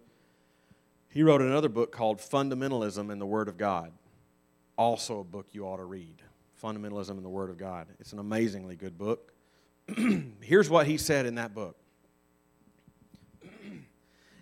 he 1.09 1.23
wrote 1.23 1.41
another 1.41 1.69
book 1.69 1.93
called 1.93 2.19
Fundamentalism 2.19 3.09
and 3.09 3.21
the 3.21 3.25
Word 3.25 3.47
of 3.47 3.57
God, 3.57 3.93
also 4.77 5.21
a 5.21 5.23
book 5.23 5.47
you 5.53 5.65
ought 5.65 5.77
to 5.77 5.85
read. 5.85 6.21
Fundamentalism 6.61 7.11
and 7.11 7.23
the 7.23 7.29
Word 7.29 7.49
of 7.49 7.57
God. 7.57 7.87
It's 7.99 8.11
an 8.11 8.19
amazingly 8.19 8.75
good 8.75 8.97
book. 8.97 9.33
Here's 10.41 10.69
what 10.69 10.85
he 10.85 10.97
said 10.97 11.25
in 11.25 11.35
that 11.35 11.55
book 11.55 11.77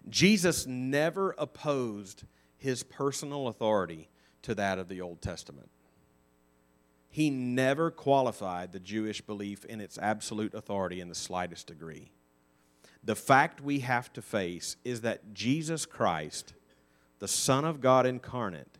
Jesus 0.10 0.66
never 0.66 1.36
opposed 1.38 2.24
his 2.58 2.82
personal 2.82 3.48
authority 3.48 4.10
to 4.42 4.56
that 4.56 4.80
of 4.80 4.90
the 4.90 5.00
Old 5.00 5.22
Testament. 5.22 5.70
He 7.10 7.30
never 7.30 7.90
qualified 7.90 8.72
the 8.72 8.80
Jewish 8.80 9.22
belief 9.22 9.66
in 9.66 9.82
its 9.82 9.98
absolute 9.98 10.54
authority 10.54 11.02
in 11.02 11.10
the 11.10 11.16
slightest 11.16 11.68
degree. 11.68 12.12
The 13.04 13.16
fact 13.16 13.62
we 13.62 13.80
have 13.80 14.14
to 14.14 14.22
face 14.22 14.76
is 14.84 15.02
that 15.02 15.34
Jesus 15.34 15.86
Christ, 15.86 16.54
the 17.20 17.28
Son 17.28 17.66
of 17.66 17.82
God 17.82 18.06
incarnate, 18.06 18.78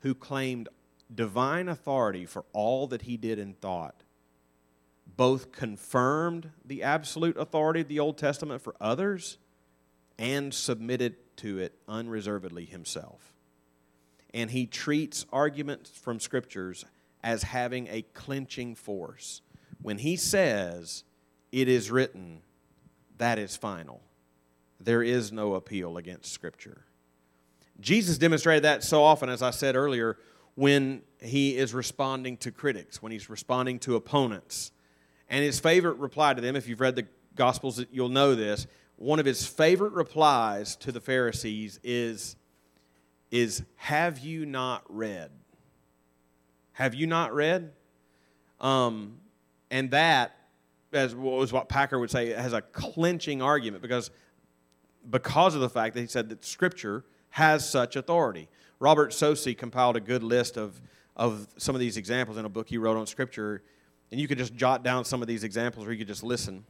who 0.00 0.14
claimed 0.14 0.68
divine 1.14 1.68
authority 1.68 2.26
for 2.26 2.44
all 2.52 2.86
that 2.88 3.02
he 3.02 3.16
did 3.16 3.38
and 3.38 3.58
thought, 3.60 4.02
both 5.16 5.52
confirmed 5.52 6.50
the 6.64 6.82
absolute 6.82 7.36
authority 7.36 7.80
of 7.80 7.88
the 7.88 8.00
Old 8.00 8.18
Testament 8.18 8.62
for 8.62 8.74
others 8.80 9.38
and 10.18 10.52
submitted 10.52 11.14
to 11.36 11.58
it 11.58 11.74
unreservedly 11.88 12.64
himself. 12.64 13.32
And 14.34 14.50
he 14.50 14.66
treats 14.66 15.26
arguments 15.32 15.90
from 15.90 16.18
scriptures 16.18 16.84
as 17.22 17.44
having 17.44 17.88
a 17.88 18.02
clinching 18.14 18.74
force. 18.74 19.42
When 19.80 19.98
he 19.98 20.16
says, 20.16 21.04
It 21.50 21.68
is 21.68 21.90
written, 21.90 22.42
that 23.18 23.38
is 23.38 23.56
final. 23.56 24.02
There 24.80 25.02
is 25.02 25.30
no 25.30 25.54
appeal 25.54 25.96
against 25.96 26.32
scripture. 26.32 26.84
Jesus 27.80 28.18
demonstrated 28.18 28.64
that 28.64 28.82
so 28.82 29.02
often, 29.02 29.28
as 29.28 29.42
I 29.42 29.50
said 29.50 29.76
earlier, 29.76 30.18
when 30.54 31.02
he 31.20 31.56
is 31.56 31.72
responding 31.72 32.36
to 32.38 32.50
critics, 32.50 33.00
when 33.02 33.12
he's 33.12 33.30
responding 33.30 33.78
to 33.80 33.96
opponents 33.96 34.72
and 35.28 35.42
his 35.42 35.60
favorite 35.60 35.96
reply 35.98 36.34
to 36.34 36.40
them, 36.40 36.56
if 36.56 36.68
you've 36.68 36.80
read 36.80 36.96
the 36.96 37.06
Gospels, 37.34 37.82
you'll 37.90 38.10
know 38.10 38.34
this. 38.34 38.66
One 38.96 39.18
of 39.18 39.24
his 39.24 39.46
favorite 39.46 39.92
replies 39.92 40.76
to 40.76 40.92
the 40.92 41.00
Pharisees 41.00 41.80
is, 41.82 42.36
is 43.30 43.62
Have 43.76 44.18
you 44.18 44.44
not 44.44 44.82
read? 44.88 45.30
Have 46.72 46.94
you 46.94 47.06
not 47.06 47.34
read? 47.34 47.72
Um, 48.60 49.18
and 49.70 49.90
that, 49.90 50.36
as 50.92 51.14
was 51.14 51.52
what 51.52 51.68
Packer 51.68 51.98
would 51.98 52.10
say, 52.10 52.30
has 52.30 52.52
a 52.52 52.62
clinching 52.62 53.42
argument 53.42 53.82
because, 53.82 54.10
because 55.08 55.54
of 55.54 55.60
the 55.60 55.68
fact 55.68 55.94
that 55.94 56.00
he 56.00 56.06
said 56.06 56.28
that 56.28 56.44
Scripture 56.44 57.04
has 57.30 57.68
such 57.68 57.96
authority. 57.96 58.48
Robert 58.78 59.12
Saucy 59.12 59.54
compiled 59.54 59.96
a 59.96 60.00
good 60.00 60.22
list 60.22 60.56
of, 60.56 60.80
of 61.16 61.48
some 61.56 61.74
of 61.74 61.80
these 61.80 61.96
examples 61.96 62.36
in 62.36 62.44
a 62.44 62.48
book 62.48 62.68
he 62.68 62.78
wrote 62.78 62.96
on 62.96 63.06
Scripture 63.06 63.62
and 64.12 64.20
you 64.20 64.28
could 64.28 64.38
just 64.38 64.54
jot 64.54 64.84
down 64.84 65.06
some 65.06 65.22
of 65.22 65.26
these 65.26 65.42
examples 65.42 65.86
or 65.86 65.92
you 65.92 65.98
could 65.98 66.06
just 66.06 66.22
listen. 66.22 66.64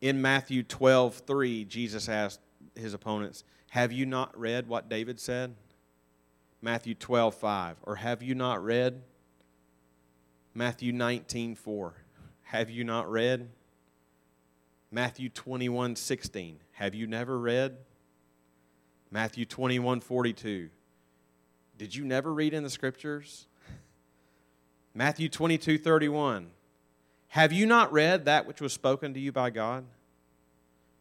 In 0.00 0.20
Matthew 0.20 0.62
12, 0.62 1.22
3, 1.26 1.64
Jesus 1.66 2.08
asked 2.08 2.40
his 2.74 2.94
opponents, 2.94 3.44
Have 3.68 3.92
you 3.92 4.06
not 4.06 4.36
read 4.38 4.66
what 4.66 4.88
David 4.88 5.20
said? 5.20 5.54
Matthew 6.62 6.94
12, 6.94 7.34
5. 7.34 7.76
Or 7.82 7.96
have 7.96 8.22
you 8.22 8.34
not 8.34 8.64
read? 8.64 9.02
Matthew 10.54 10.92
19, 10.92 11.56
4. 11.56 11.94
Have 12.44 12.70
you 12.70 12.84
not 12.84 13.10
read? 13.10 13.48
Matthew 14.90 15.28
21, 15.28 15.96
16. 15.96 16.60
Have 16.72 16.94
you 16.94 17.08
never 17.08 17.36
read? 17.38 17.76
Matthew 19.10 19.44
21, 19.44 20.00
42. 20.00 20.70
Did 21.76 21.94
you 21.94 22.04
never 22.04 22.32
read 22.32 22.54
in 22.54 22.62
the 22.62 22.70
scriptures? 22.70 23.46
Matthew 24.94 25.28
22, 25.28 25.78
31. 25.78 26.50
Have 27.28 27.52
you 27.52 27.66
not 27.66 27.92
read 27.92 28.26
that 28.26 28.46
which 28.46 28.60
was 28.60 28.72
spoken 28.72 29.12
to 29.14 29.20
you 29.20 29.32
by 29.32 29.50
God? 29.50 29.84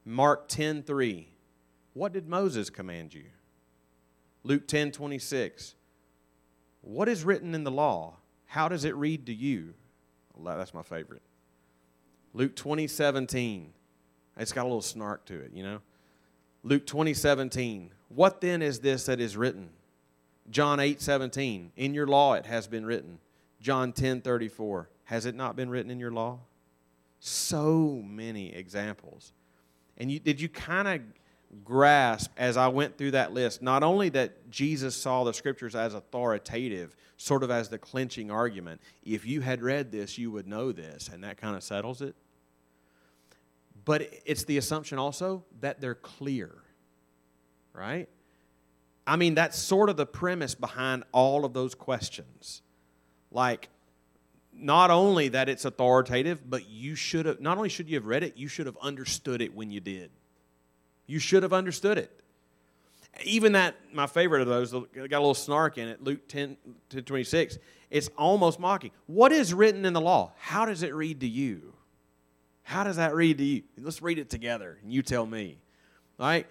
Mark 0.03 0.47
10, 0.47 0.81
3. 0.81 1.27
What 1.93 2.11
did 2.11 2.27
Moses 2.27 2.71
command 2.71 3.13
you? 3.13 3.25
Luke 4.43 4.67
10 4.67 4.91
26. 4.91 5.75
What 6.81 7.07
is 7.07 7.23
written 7.23 7.53
in 7.53 7.63
the 7.63 7.71
law? 7.71 8.15
How 8.53 8.67
does 8.67 8.85
it 8.85 8.95
read 8.95 9.25
to 9.25 9.33
you? 9.33 9.73
That's 10.39 10.75
my 10.75 10.83
favorite. 10.83 11.23
Luke 12.35 12.55
20 12.55 12.85
17. 12.85 13.73
It's 14.37 14.51
got 14.51 14.61
a 14.61 14.69
little 14.69 14.83
snark 14.83 15.25
to 15.25 15.39
it, 15.39 15.53
you 15.55 15.63
know. 15.63 15.79
Luke 16.61 16.85
20 16.85 17.15
17. 17.15 17.89
What 18.09 18.41
then 18.41 18.61
is 18.61 18.79
this 18.79 19.07
that 19.07 19.19
is 19.19 19.35
written? 19.35 19.69
John 20.51 20.79
8 20.79 21.01
17. 21.01 21.71
In 21.77 21.95
your 21.95 22.05
law 22.05 22.35
it 22.35 22.45
has 22.45 22.67
been 22.67 22.85
written. 22.85 23.17
John 23.59 23.91
10 23.91 24.21
34. 24.21 24.87
Has 25.05 25.25
it 25.25 25.33
not 25.33 25.55
been 25.55 25.71
written 25.71 25.89
in 25.89 25.99
your 25.99 26.11
law? 26.11 26.37
So 27.19 28.03
many 28.05 28.53
examples. 28.53 29.33
And 29.97 30.11
you, 30.11 30.19
did 30.19 30.39
you 30.39 30.47
kind 30.47 30.87
of 30.87 31.01
grasp 31.63 32.31
as 32.37 32.57
I 32.57 32.67
went 32.67 32.97
through 32.97 33.11
that 33.11 33.33
list, 33.33 33.61
not 33.61 33.83
only 33.83 34.09
that 34.09 34.49
Jesus 34.49 34.95
saw 34.95 35.23
the 35.23 35.33
scriptures 35.33 35.75
as 35.75 35.93
authoritative, 35.93 36.95
sort 37.17 37.43
of 37.43 37.51
as 37.51 37.69
the 37.69 37.77
clinching 37.77 38.31
argument, 38.31 38.81
if 39.03 39.25
you 39.25 39.41
had 39.41 39.61
read 39.61 39.91
this, 39.91 40.17
you 40.17 40.31
would 40.31 40.47
know 40.47 40.71
this, 40.71 41.09
and 41.09 41.23
that 41.23 41.37
kind 41.37 41.55
of 41.55 41.63
settles 41.63 42.01
it. 42.01 42.15
But 43.85 44.09
it's 44.25 44.43
the 44.45 44.57
assumption 44.57 44.97
also 44.97 45.43
that 45.61 45.81
they're 45.81 45.95
clear, 45.95 46.51
right? 47.73 48.07
I 49.05 49.15
mean, 49.17 49.35
that's 49.35 49.57
sort 49.57 49.89
of 49.89 49.97
the 49.97 50.05
premise 50.05 50.55
behind 50.55 51.03
all 51.11 51.43
of 51.45 51.53
those 51.53 51.75
questions. 51.75 52.61
Like, 53.31 53.69
not 54.53 54.91
only 54.91 55.29
that 55.29 55.49
it's 55.49 55.65
authoritative, 55.65 56.49
but 56.49 56.69
you 56.69 56.95
should 56.95 57.25
have, 57.25 57.41
not 57.41 57.57
only 57.57 57.69
should 57.69 57.89
you 57.89 57.95
have 57.95 58.05
read 58.05 58.23
it, 58.23 58.37
you 58.37 58.47
should 58.47 58.65
have 58.65 58.77
understood 58.81 59.41
it 59.41 59.53
when 59.53 59.71
you 59.71 59.79
did. 59.79 60.11
You 61.05 61.19
should 61.19 61.43
have 61.43 61.53
understood 61.53 61.97
it. 61.97 62.11
Even 63.23 63.51
that, 63.51 63.75
my 63.93 64.07
favorite 64.07 64.41
of 64.41 64.47
those, 64.47 64.71
got 64.71 64.87
a 64.95 65.07
little 65.07 65.33
snark 65.33 65.77
in 65.77 65.87
it, 65.87 66.03
Luke 66.03 66.27
10 66.27 66.57
to 66.89 67.01
26. 67.01 67.59
It's 67.91 68.09
almost 68.17 68.59
mocking. 68.59 68.91
What 69.05 69.31
is 69.31 69.53
written 69.53 69.85
in 69.85 69.93
the 69.93 70.01
law? 70.01 70.31
How 70.37 70.65
does 70.65 70.81
it 70.81 70.95
read 70.95 71.19
to 71.19 71.27
you? 71.27 71.73
How 72.63 72.83
does 72.83 72.95
that 72.95 73.13
read 73.13 73.37
to 73.37 73.43
you? 73.43 73.63
Let's 73.79 74.01
read 74.01 74.17
it 74.17 74.29
together 74.29 74.79
and 74.81 74.91
you 74.91 75.03
tell 75.03 75.25
me. 75.25 75.59
All 76.19 76.25
right? 76.25 76.47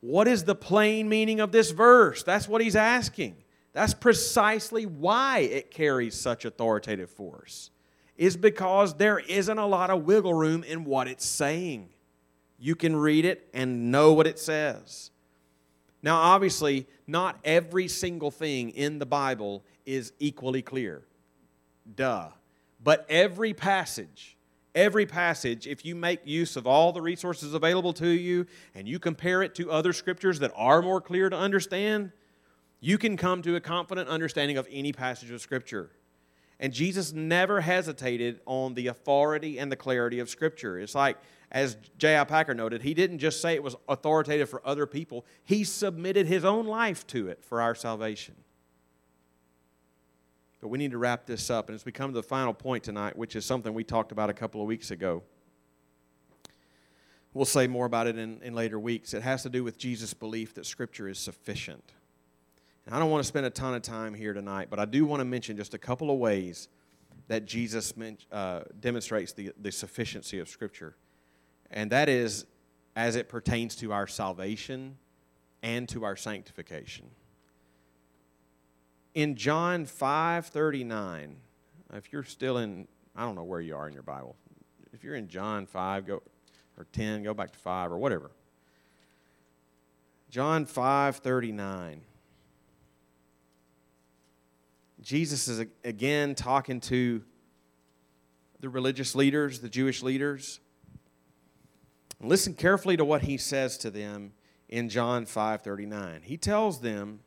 What 0.00 0.28
is 0.28 0.44
the 0.44 0.54
plain 0.54 1.08
meaning 1.08 1.40
of 1.40 1.50
this 1.50 1.72
verse? 1.72 2.22
That's 2.22 2.46
what 2.46 2.60
he's 2.60 2.76
asking. 2.76 3.36
That's 3.72 3.94
precisely 3.94 4.86
why 4.86 5.40
it 5.40 5.70
carries 5.70 6.14
such 6.14 6.44
authoritative 6.44 7.10
force, 7.10 7.70
is 8.16 8.36
because 8.36 8.94
there 8.94 9.18
isn't 9.18 9.58
a 9.58 9.66
lot 9.66 9.90
of 9.90 10.04
wiggle 10.04 10.34
room 10.34 10.64
in 10.64 10.84
what 10.84 11.08
it's 11.08 11.26
saying. 11.26 11.88
You 12.60 12.76
can 12.76 12.94
read 12.94 13.24
it 13.24 13.48
and 13.54 13.90
know 13.90 14.12
what 14.12 14.26
it 14.26 14.38
says. 14.38 15.10
Now, 16.02 16.16
obviously, 16.16 16.86
not 17.06 17.38
every 17.44 17.88
single 17.88 18.30
thing 18.30 18.70
in 18.70 18.98
the 18.98 19.06
Bible 19.06 19.64
is 19.86 20.12
equally 20.18 20.62
clear. 20.62 21.02
Duh. 21.96 22.28
But 22.82 23.06
every 23.08 23.54
passage, 23.54 24.36
every 24.74 25.06
passage, 25.06 25.66
if 25.66 25.84
you 25.84 25.94
make 25.94 26.20
use 26.24 26.56
of 26.56 26.66
all 26.66 26.92
the 26.92 27.02
resources 27.02 27.54
available 27.54 27.92
to 27.94 28.08
you 28.08 28.46
and 28.74 28.86
you 28.86 28.98
compare 28.98 29.42
it 29.42 29.54
to 29.56 29.70
other 29.70 29.92
scriptures 29.92 30.38
that 30.38 30.52
are 30.54 30.80
more 30.80 31.00
clear 31.00 31.28
to 31.28 31.36
understand, 31.36 32.12
you 32.80 32.96
can 32.96 33.16
come 33.16 33.42
to 33.42 33.56
a 33.56 33.60
confident 33.60 34.08
understanding 34.08 34.56
of 34.56 34.66
any 34.70 34.92
passage 34.92 35.30
of 35.30 35.40
Scripture. 35.40 35.90
And 36.58 36.72
Jesus 36.72 37.12
never 37.12 37.60
hesitated 37.60 38.40
on 38.46 38.74
the 38.74 38.88
authority 38.88 39.58
and 39.58 39.70
the 39.70 39.76
clarity 39.76 40.18
of 40.18 40.28
Scripture. 40.28 40.78
It's 40.78 40.94
like, 40.94 41.18
as 41.50 41.76
J.I. 41.98 42.24
Packer 42.24 42.54
noted, 42.54 42.82
he 42.82 42.94
didn't 42.94 43.18
just 43.18 43.40
say 43.40 43.54
it 43.54 43.62
was 43.62 43.74
authoritative 43.88 44.48
for 44.48 44.62
other 44.64 44.86
people, 44.86 45.24
he 45.44 45.64
submitted 45.64 46.26
his 46.26 46.44
own 46.44 46.66
life 46.66 47.06
to 47.08 47.28
it 47.28 47.44
for 47.44 47.60
our 47.60 47.74
salvation. 47.74 48.36
But 50.60 50.68
we 50.68 50.78
need 50.78 50.90
to 50.90 50.98
wrap 50.98 51.26
this 51.26 51.50
up. 51.50 51.68
And 51.68 51.74
as 51.74 51.84
we 51.84 51.92
come 51.92 52.10
to 52.10 52.14
the 52.14 52.22
final 52.22 52.52
point 52.52 52.84
tonight, 52.84 53.16
which 53.16 53.34
is 53.34 53.44
something 53.44 53.72
we 53.72 53.82
talked 53.82 54.12
about 54.12 54.28
a 54.28 54.34
couple 54.34 54.60
of 54.60 54.66
weeks 54.66 54.90
ago, 54.90 55.22
we'll 57.32 57.46
say 57.46 57.66
more 57.66 57.86
about 57.86 58.06
it 58.06 58.18
in, 58.18 58.40
in 58.42 58.54
later 58.54 58.78
weeks. 58.78 59.14
It 59.14 59.22
has 59.22 59.42
to 59.44 59.48
do 59.48 59.64
with 59.64 59.78
Jesus' 59.78 60.12
belief 60.12 60.54
that 60.54 60.66
Scripture 60.66 61.08
is 61.08 61.18
sufficient. 61.18 61.92
And 62.84 62.94
I 62.94 62.98
don't 62.98 63.10
want 63.10 63.22
to 63.24 63.28
spend 63.28 63.46
a 63.46 63.50
ton 63.50 63.74
of 63.74 63.82
time 63.82 64.14
here 64.14 64.34
tonight, 64.34 64.68
but 64.68 64.78
I 64.78 64.84
do 64.84 65.04
want 65.04 65.20
to 65.20 65.24
mention 65.24 65.56
just 65.56 65.74
a 65.74 65.78
couple 65.78 66.10
of 66.10 66.18
ways 66.18 66.68
that 67.28 67.46
Jesus 67.46 67.94
uh, 68.30 68.60
demonstrates 68.80 69.32
the, 69.32 69.52
the 69.60 69.72
sufficiency 69.72 70.40
of 70.40 70.48
Scripture. 70.48 70.96
And 71.70 71.90
that 71.92 72.08
is 72.08 72.46
as 72.96 73.16
it 73.16 73.28
pertains 73.28 73.76
to 73.76 73.92
our 73.92 74.06
salvation 74.06 74.96
and 75.62 75.88
to 75.90 76.04
our 76.04 76.16
sanctification. 76.16 77.10
In 79.14 79.36
John 79.36 79.86
5:39, 79.86 81.36
if 81.92 82.12
you're 82.12 82.24
still 82.24 82.58
in, 82.58 82.88
I 83.14 83.22
don't 83.22 83.34
know 83.34 83.44
where 83.44 83.60
you 83.60 83.76
are 83.76 83.86
in 83.86 83.94
your 83.94 84.02
Bible. 84.02 84.36
If 84.92 85.04
you're 85.04 85.14
in 85.14 85.28
John 85.28 85.66
5, 85.66 86.06
go 86.06 86.22
or 86.76 86.86
10, 86.92 87.22
go 87.22 87.34
back 87.34 87.52
to 87.52 87.58
5 87.58 87.92
or 87.92 87.98
whatever. 87.98 88.30
John 90.30 90.64
5:39. 90.64 92.02
Jesus 95.00 95.48
is 95.48 95.64
again 95.82 96.34
talking 96.34 96.80
to 96.80 97.24
the 98.60 98.68
religious 98.68 99.14
leaders, 99.14 99.60
the 99.60 99.68
Jewish 99.68 100.02
leaders. 100.02 100.60
Listen 102.20 102.54
carefully 102.54 102.96
to 102.96 103.04
what 103.04 103.22
he 103.22 103.36
says 103.38 103.78
to 103.78 103.90
them 103.90 104.34
in 104.68 104.88
John 104.88 105.24
5:39. 105.24 106.22
He 106.22 106.36
tells 106.36 106.80
them, 106.80 107.22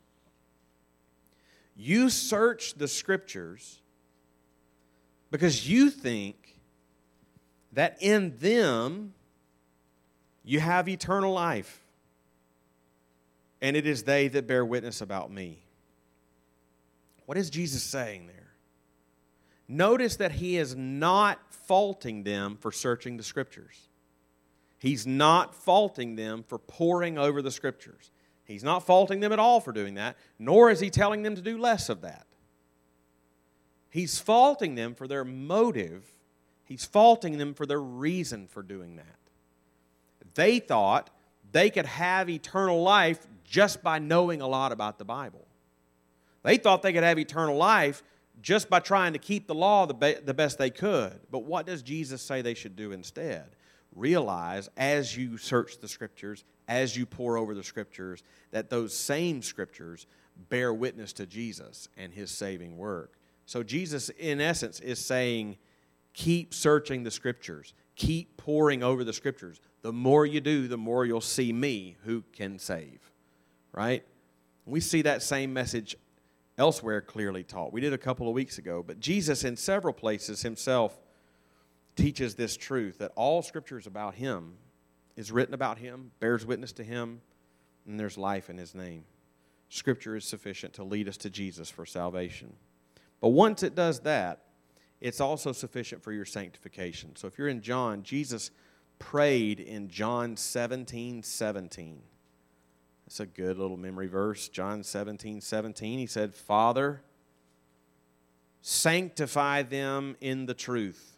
"You 1.76 2.10
search 2.10 2.76
the 2.76 2.88
scriptures 2.88 3.82
because 5.32 5.68
you 5.68 5.90
think 5.90 6.60
that 7.72 7.98
in 8.02 8.38
them 8.38 9.16
you 10.44 10.60
have 10.60 10.88
eternal 10.88 11.34
life, 11.34 11.84
and 13.62 13.76
it 13.76 13.88
is 13.88 14.04
they 14.04 14.28
that 14.28 14.46
bear 14.46 14.64
witness 14.64 15.02
about 15.02 15.32
me." 15.32 15.66
What 17.26 17.38
is 17.38 17.50
Jesus 17.50 17.82
saying 17.82 18.28
there? 18.28 18.54
Notice 19.68 20.18
that 20.18 20.34
he 20.34 20.58
is 20.58 20.76
not 20.76 21.52
faulting 21.52 22.24
them 22.24 22.58
for 22.58 22.72
searching 22.72 23.18
the 23.18 23.24
scriptures. 23.24 23.90
He's 24.84 25.08
not 25.08 25.56
faulting 25.56 26.18
them 26.18 26.44
for 26.46 26.60
poring 26.60 27.18
over 27.18 27.42
the 27.42 27.52
scriptures. 27.52 28.12
He's 28.44 28.66
not 28.66 28.86
faulting 28.86 29.22
them 29.22 29.32
at 29.32 29.40
all 29.40 29.62
for 29.62 29.72
doing 29.72 29.94
that, 29.94 30.18
nor 30.38 30.70
is 30.70 30.82
he 30.82 30.90
telling 30.90 31.24
them 31.24 31.38
to 31.38 31.42
do 31.42 31.58
less 31.58 31.88
of 31.88 32.02
that. 32.02 32.28
He's 33.90 34.20
faulting 34.20 34.76
them 34.76 34.94
for 34.94 35.08
their 35.08 35.24
motive, 35.24 36.12
he's 36.66 36.84
faulting 36.84 37.38
them 37.38 37.54
for 37.54 37.66
their 37.66 37.80
reason 37.80 38.46
for 38.46 38.62
doing 38.62 38.98
that. 38.98 39.06
They 40.34 40.60
thought 40.60 41.10
they 41.54 41.70
could 41.70 41.86
have 41.86 42.30
eternal 42.30 42.84
life 42.84 43.26
just 43.46 43.84
by 43.84 44.00
knowing 44.00 44.42
a 44.42 44.48
lot 44.48 44.74
about 44.74 44.98
the 44.98 45.06
Bible. 45.06 45.48
They 46.44 46.58
thought 46.58 46.82
they 46.82 46.92
could 46.92 47.06
have 47.06 47.18
eternal 47.18 47.56
life 47.56 48.04
just 48.42 48.70
by 48.70 48.82
trying 48.82 49.14
to 49.14 49.20
keep 49.20 49.48
the 49.48 49.56
law 49.56 49.86
the, 49.86 49.94
be- 49.94 50.18
the 50.26 50.34
best 50.34 50.58
they 50.58 50.72
could. 50.72 51.22
But 51.32 51.46
what 51.46 51.66
does 51.66 51.82
Jesus 51.82 52.22
say 52.22 52.42
they 52.42 52.54
should 52.54 52.76
do 52.76 52.92
instead? 52.92 53.46
Realize 53.96 54.70
as 54.78 55.16
you 55.16 55.38
search 55.38 55.80
the 55.80 55.88
scriptures, 55.88 56.44
as 56.68 56.98
you 56.98 57.06
pore 57.06 57.38
over 57.38 57.54
the 57.54 57.64
scriptures, 57.64 58.24
that 58.52 58.70
those 58.70 58.96
same 58.96 59.42
scriptures 59.42 60.08
bear 60.50 60.74
witness 60.74 61.14
to 61.14 61.26
Jesus 61.26 61.90
and 61.98 62.14
his 62.14 62.32
saving 62.32 62.78
work. 62.78 63.14
So, 63.46 63.62
Jesus, 63.62 64.10
in 64.10 64.42
essence, 64.42 64.80
is 64.80 65.04
saying, 65.04 65.58
keep 66.14 66.54
searching 66.54 67.04
the 67.04 67.12
scriptures, 67.12 67.74
keep 67.96 68.38
poring 68.38 68.84
over 68.84 69.04
the 69.04 69.14
scriptures. 69.14 69.60
The 69.82 69.94
more 69.94 70.26
you 70.26 70.42
do, 70.42 70.68
the 70.68 70.78
more 70.78 71.06
you'll 71.06 71.22
see 71.22 71.52
me 71.52 71.98
who 72.06 72.24
can 72.32 72.58
save. 72.58 73.12
Right? 73.74 74.04
We 74.66 74.80
see 74.80 75.02
that 75.02 75.22
same 75.22 75.54
message 75.54 75.96
elsewhere 76.58 77.02
clearly 77.02 77.44
taught. 77.44 77.74
We 77.74 77.82
did 77.82 77.94
a 77.94 77.98
couple 77.98 78.28
of 78.28 78.34
weeks 78.34 78.58
ago, 78.58 78.84
but 78.86 79.00
Jesus, 79.00 79.44
in 79.44 79.58
several 79.58 79.94
places 79.94 80.42
himself, 80.42 81.00
teaches 81.96 82.36
this 82.36 82.58
truth 82.58 82.98
that 83.00 83.12
all 83.16 83.42
scripture 83.42 83.78
is 83.78 83.88
about 83.88 84.16
him, 84.16 84.54
is 85.16 85.32
written 85.32 85.54
about 85.54 85.78
him, 85.78 86.12
bears 86.20 86.46
witness 86.46 86.72
to 86.74 86.84
him, 86.84 87.22
and 87.86 88.00
there's 88.00 88.18
life 88.18 88.50
in 88.50 88.58
his 88.58 88.74
name. 88.74 89.04
Scripture 89.70 90.16
is 90.16 90.26
sufficient 90.26 90.74
to 90.74 90.84
lead 90.84 91.08
us 91.08 91.18
to 91.18 91.30
Jesus 91.30 91.70
for 91.70 91.86
salvation. 91.86 92.54
But 93.22 93.30
once 93.30 93.64
it 93.64 93.76
does 93.76 94.02
that, 94.02 94.44
it's 95.02 95.20
also 95.20 95.52
sufficient 95.52 96.04
for 96.04 96.12
your 96.12 96.26
sanctification. 96.26 97.16
So 97.16 97.28
if 97.28 97.38
you're 97.38 97.48
in 97.50 97.62
John, 97.62 98.04
Jesus 98.04 98.52
prayed 99.00 99.60
in 99.60 99.90
John 99.90 100.38
17 100.38 101.24
17. 101.24 102.02
It's 103.06 103.20
a 103.20 103.26
good 103.26 103.58
little 103.58 103.78
memory 103.78 104.08
verse. 104.08 104.48
John 104.48 104.84
17, 104.84 105.42
17. 105.42 106.00
He 106.00 106.06
said, 106.06 106.34
Father, 106.34 107.02
sanctify 108.62 109.64
them 109.64 110.16
in 110.22 110.46
the 110.46 110.54
truth. 110.54 111.13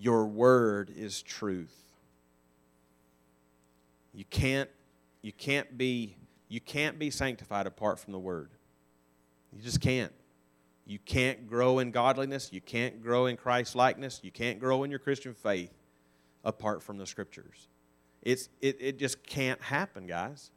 Your 0.00 0.26
word 0.26 0.90
is 0.96 1.22
truth. 1.22 1.76
You 4.12 4.24
can't, 4.24 4.70
you 5.22 5.32
can't 5.32 5.78
be 5.78 6.16
You 6.48 6.60
can't 6.60 6.98
be 6.98 7.10
sanctified 7.10 7.68
apart 7.68 8.00
from 8.00 8.12
the 8.12 8.18
Word. 8.18 8.50
You 9.52 9.62
just 9.62 9.80
can't. 9.80 10.12
You 10.84 10.98
can't 10.98 11.46
grow 11.46 11.78
in 11.78 11.92
godliness. 11.92 12.50
You 12.52 12.60
can't 12.60 13.00
grow 13.00 13.26
in 13.26 13.36
Christ 13.36 13.76
likeness. 13.76 14.18
You 14.24 14.32
can't 14.32 14.58
grow 14.58 14.82
in 14.82 14.90
your 14.90 14.98
Christian 14.98 15.32
faith 15.32 15.72
apart 16.44 16.82
from 16.82 16.98
the 16.98 17.06
Scriptures. 17.06 17.68
It's, 18.22 18.48
it, 18.60 18.78
it 18.80 18.98
just 18.98 19.24
can't 19.24 19.62
happen, 19.62 20.08
guys. 20.08 20.50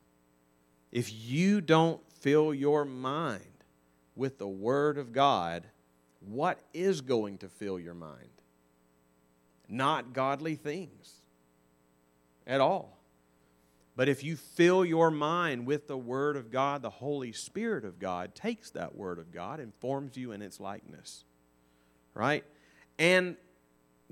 If 0.91 1.13
you 1.13 1.61
don't 1.61 2.01
fill 2.11 2.55
your 2.55 2.85
mind 2.85 3.63
with 4.15 4.39
the 4.39 4.47
Word 4.47 4.97
of 4.97 5.11
God, 5.11 5.67
what 6.21 6.59
is 6.73 7.01
going 7.01 7.37
to 7.39 7.49
fill 7.49 7.79
your 7.79 7.93
mind? 7.93 8.41
Not 9.73 10.13
godly 10.13 10.53
things 10.53 11.15
at 12.45 12.61
all. 12.61 12.99
But 13.95 14.07
if 14.07 14.23
you 14.23 14.35
fill 14.35 14.85
your 14.85 15.09
mind 15.09 15.65
with 15.65 15.87
the 15.87 15.97
Word 15.97 16.37
of 16.37 16.51
God, 16.51 16.83
the 16.83 16.91
Holy 16.91 17.31
Spirit 17.31 17.83
of 17.83 17.97
God 17.97 18.35
takes 18.35 18.69
that 18.71 18.95
Word 18.95 19.17
of 19.17 19.31
God 19.31 19.59
and 19.59 19.73
forms 19.73 20.15
you 20.15 20.31
in 20.31 20.43
its 20.43 20.59
likeness. 20.59 21.25
Right? 22.13 22.43
And 22.99 23.35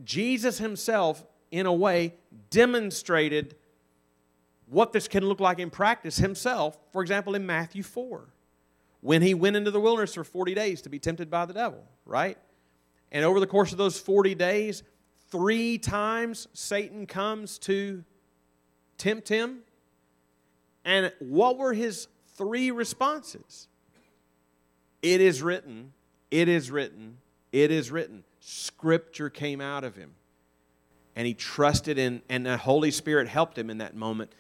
Jesus 0.03 0.57
Himself, 0.57 1.23
in 1.51 1.67
a 1.67 1.73
way, 1.73 2.15
demonstrated 2.49 3.55
what 4.65 4.93
this 4.93 5.07
can 5.07 5.23
look 5.23 5.39
like 5.39 5.59
in 5.59 5.69
practice 5.69 6.17
Himself, 6.17 6.75
for 6.91 7.03
example, 7.03 7.35
in 7.35 7.45
Matthew 7.45 7.83
4, 7.83 8.33
when 9.01 9.21
He 9.21 9.35
went 9.35 9.55
into 9.55 9.69
the 9.69 9.79
wilderness 9.79 10.15
for 10.15 10.23
40 10.23 10.55
days 10.55 10.81
to 10.81 10.89
be 10.89 10.97
tempted 10.97 11.29
by 11.29 11.45
the 11.45 11.53
devil. 11.53 11.83
Right? 12.03 12.39
And 13.11 13.23
over 13.25 13.39
the 13.39 13.47
course 13.47 13.71
of 13.71 13.77
those 13.77 13.99
40 13.99 14.33
days, 14.33 14.81
three 15.31 15.77
times 15.77 16.47
Satan 16.53 17.07
comes 17.07 17.57
to 17.59 18.03
tempt 18.97 19.29
him 19.29 19.61
and 20.85 21.11
what 21.19 21.57
were 21.57 21.73
his 21.73 22.07
three 22.35 22.71
responses? 22.71 23.67
It 25.01 25.21
is 25.21 25.41
written, 25.41 25.93
it 26.29 26.47
is 26.47 26.71
written, 26.71 27.17
it 27.51 27.71
is 27.71 27.91
written. 27.91 28.23
Scripture 28.39 29.29
came 29.29 29.61
out 29.61 29.83
of 29.83 29.95
him. 29.95 30.11
And 31.15 31.27
he 31.27 31.33
trusted 31.33 31.97
in, 31.97 32.21
and 32.29 32.45
the 32.45 32.57
Holy 32.57 32.91
Spirit 32.91 33.27
helped 33.27 33.57
him 33.57 33.69
in 33.69 33.79
that 33.79 33.95
moment 33.95 34.31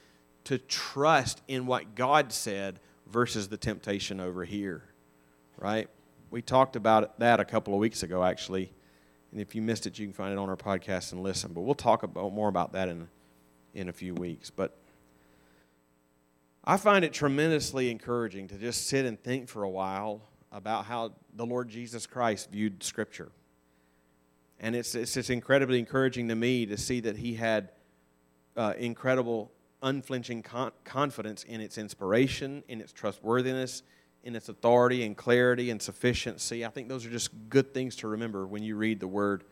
to 0.45 0.57
trust 0.57 1.41
in 1.47 1.65
what 1.65 1.95
God 1.95 2.31
said 2.31 2.79
versus 3.07 3.49
the 3.49 3.57
temptation 3.57 4.19
over 4.19 4.45
here. 4.45 4.83
Right? 5.57 5.89
We 6.31 6.41
talked 6.41 6.75
about 6.75 7.19
that 7.19 7.39
a 7.39 7.45
couple 7.45 7.73
of 7.73 7.79
weeks 7.79 8.03
ago, 8.03 8.23
actually. 8.23 8.71
And 9.31 9.39
if 9.39 9.55
you 9.55 9.61
missed 9.61 9.87
it, 9.87 9.97
you 9.97 10.05
can 10.05 10.13
find 10.13 10.33
it 10.33 10.37
on 10.37 10.49
our 10.49 10.57
podcast 10.57 11.13
and 11.13 11.23
listen. 11.23 11.53
But 11.53 11.61
we'll 11.61 11.75
talk 11.75 12.03
about 12.03 12.33
more 12.33 12.49
about 12.49 12.73
that 12.73 12.89
in, 12.89 13.07
in 13.73 13.87
a 13.87 13.93
few 13.93 14.13
weeks. 14.13 14.49
But 14.49 14.77
I 16.63 16.77
find 16.77 17.03
it 17.05 17.13
tremendously 17.13 17.89
encouraging 17.89 18.47
to 18.49 18.57
just 18.57 18.87
sit 18.87 19.05
and 19.05 19.21
think 19.21 19.47
for 19.47 19.63
a 19.63 19.69
while 19.69 20.21
about 20.51 20.85
how 20.85 21.13
the 21.35 21.45
Lord 21.45 21.69
Jesus 21.69 22.05
Christ 22.05 22.51
viewed 22.51 22.83
Scripture. 22.83 23.31
And 24.59 24.75
it's, 24.75 24.93
it's 24.93 25.13
just 25.13 25.29
incredibly 25.29 25.79
encouraging 25.79 26.27
to 26.27 26.35
me 26.35 26.65
to 26.67 26.77
see 26.77 26.99
that 26.99 27.17
he 27.17 27.33
had 27.33 27.69
uh, 28.55 28.73
incredible, 28.77 29.51
unflinching 29.81 30.43
con- 30.43 30.73
confidence 30.83 31.43
in 31.43 31.61
its 31.61 31.77
inspiration, 31.77 32.63
in 32.67 32.81
its 32.81 32.91
trustworthiness, 32.91 33.81
in 34.23 34.35
its 34.35 34.49
authority 34.49 35.03
and 35.03 35.17
clarity 35.17 35.69
and 35.69 35.81
sufficiency. 35.81 36.65
I 36.65 36.69
think 36.69 36.89
those 36.89 37.05
are 37.05 37.09
just 37.09 37.31
good 37.49 37.73
things 37.73 37.95
to 37.97 38.07
remember 38.07 38.45
when 38.45 38.63
you 38.63 38.75
read 38.75 38.99
the 38.99 39.07
Word 39.07 39.43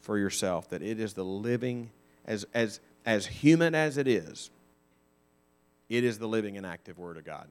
for 0.00 0.18
yourself, 0.18 0.70
that 0.70 0.82
it 0.82 1.00
is 1.00 1.14
the 1.14 1.24
living, 1.24 1.90
as, 2.24 2.46
as, 2.54 2.80
as 3.04 3.26
human 3.26 3.74
as 3.74 3.98
it 3.98 4.08
is, 4.08 4.50
it 5.88 6.04
is 6.04 6.18
the 6.18 6.28
living 6.28 6.56
and 6.56 6.64
active 6.64 6.98
Word 6.98 7.16
of 7.16 7.24
God. 7.24 7.48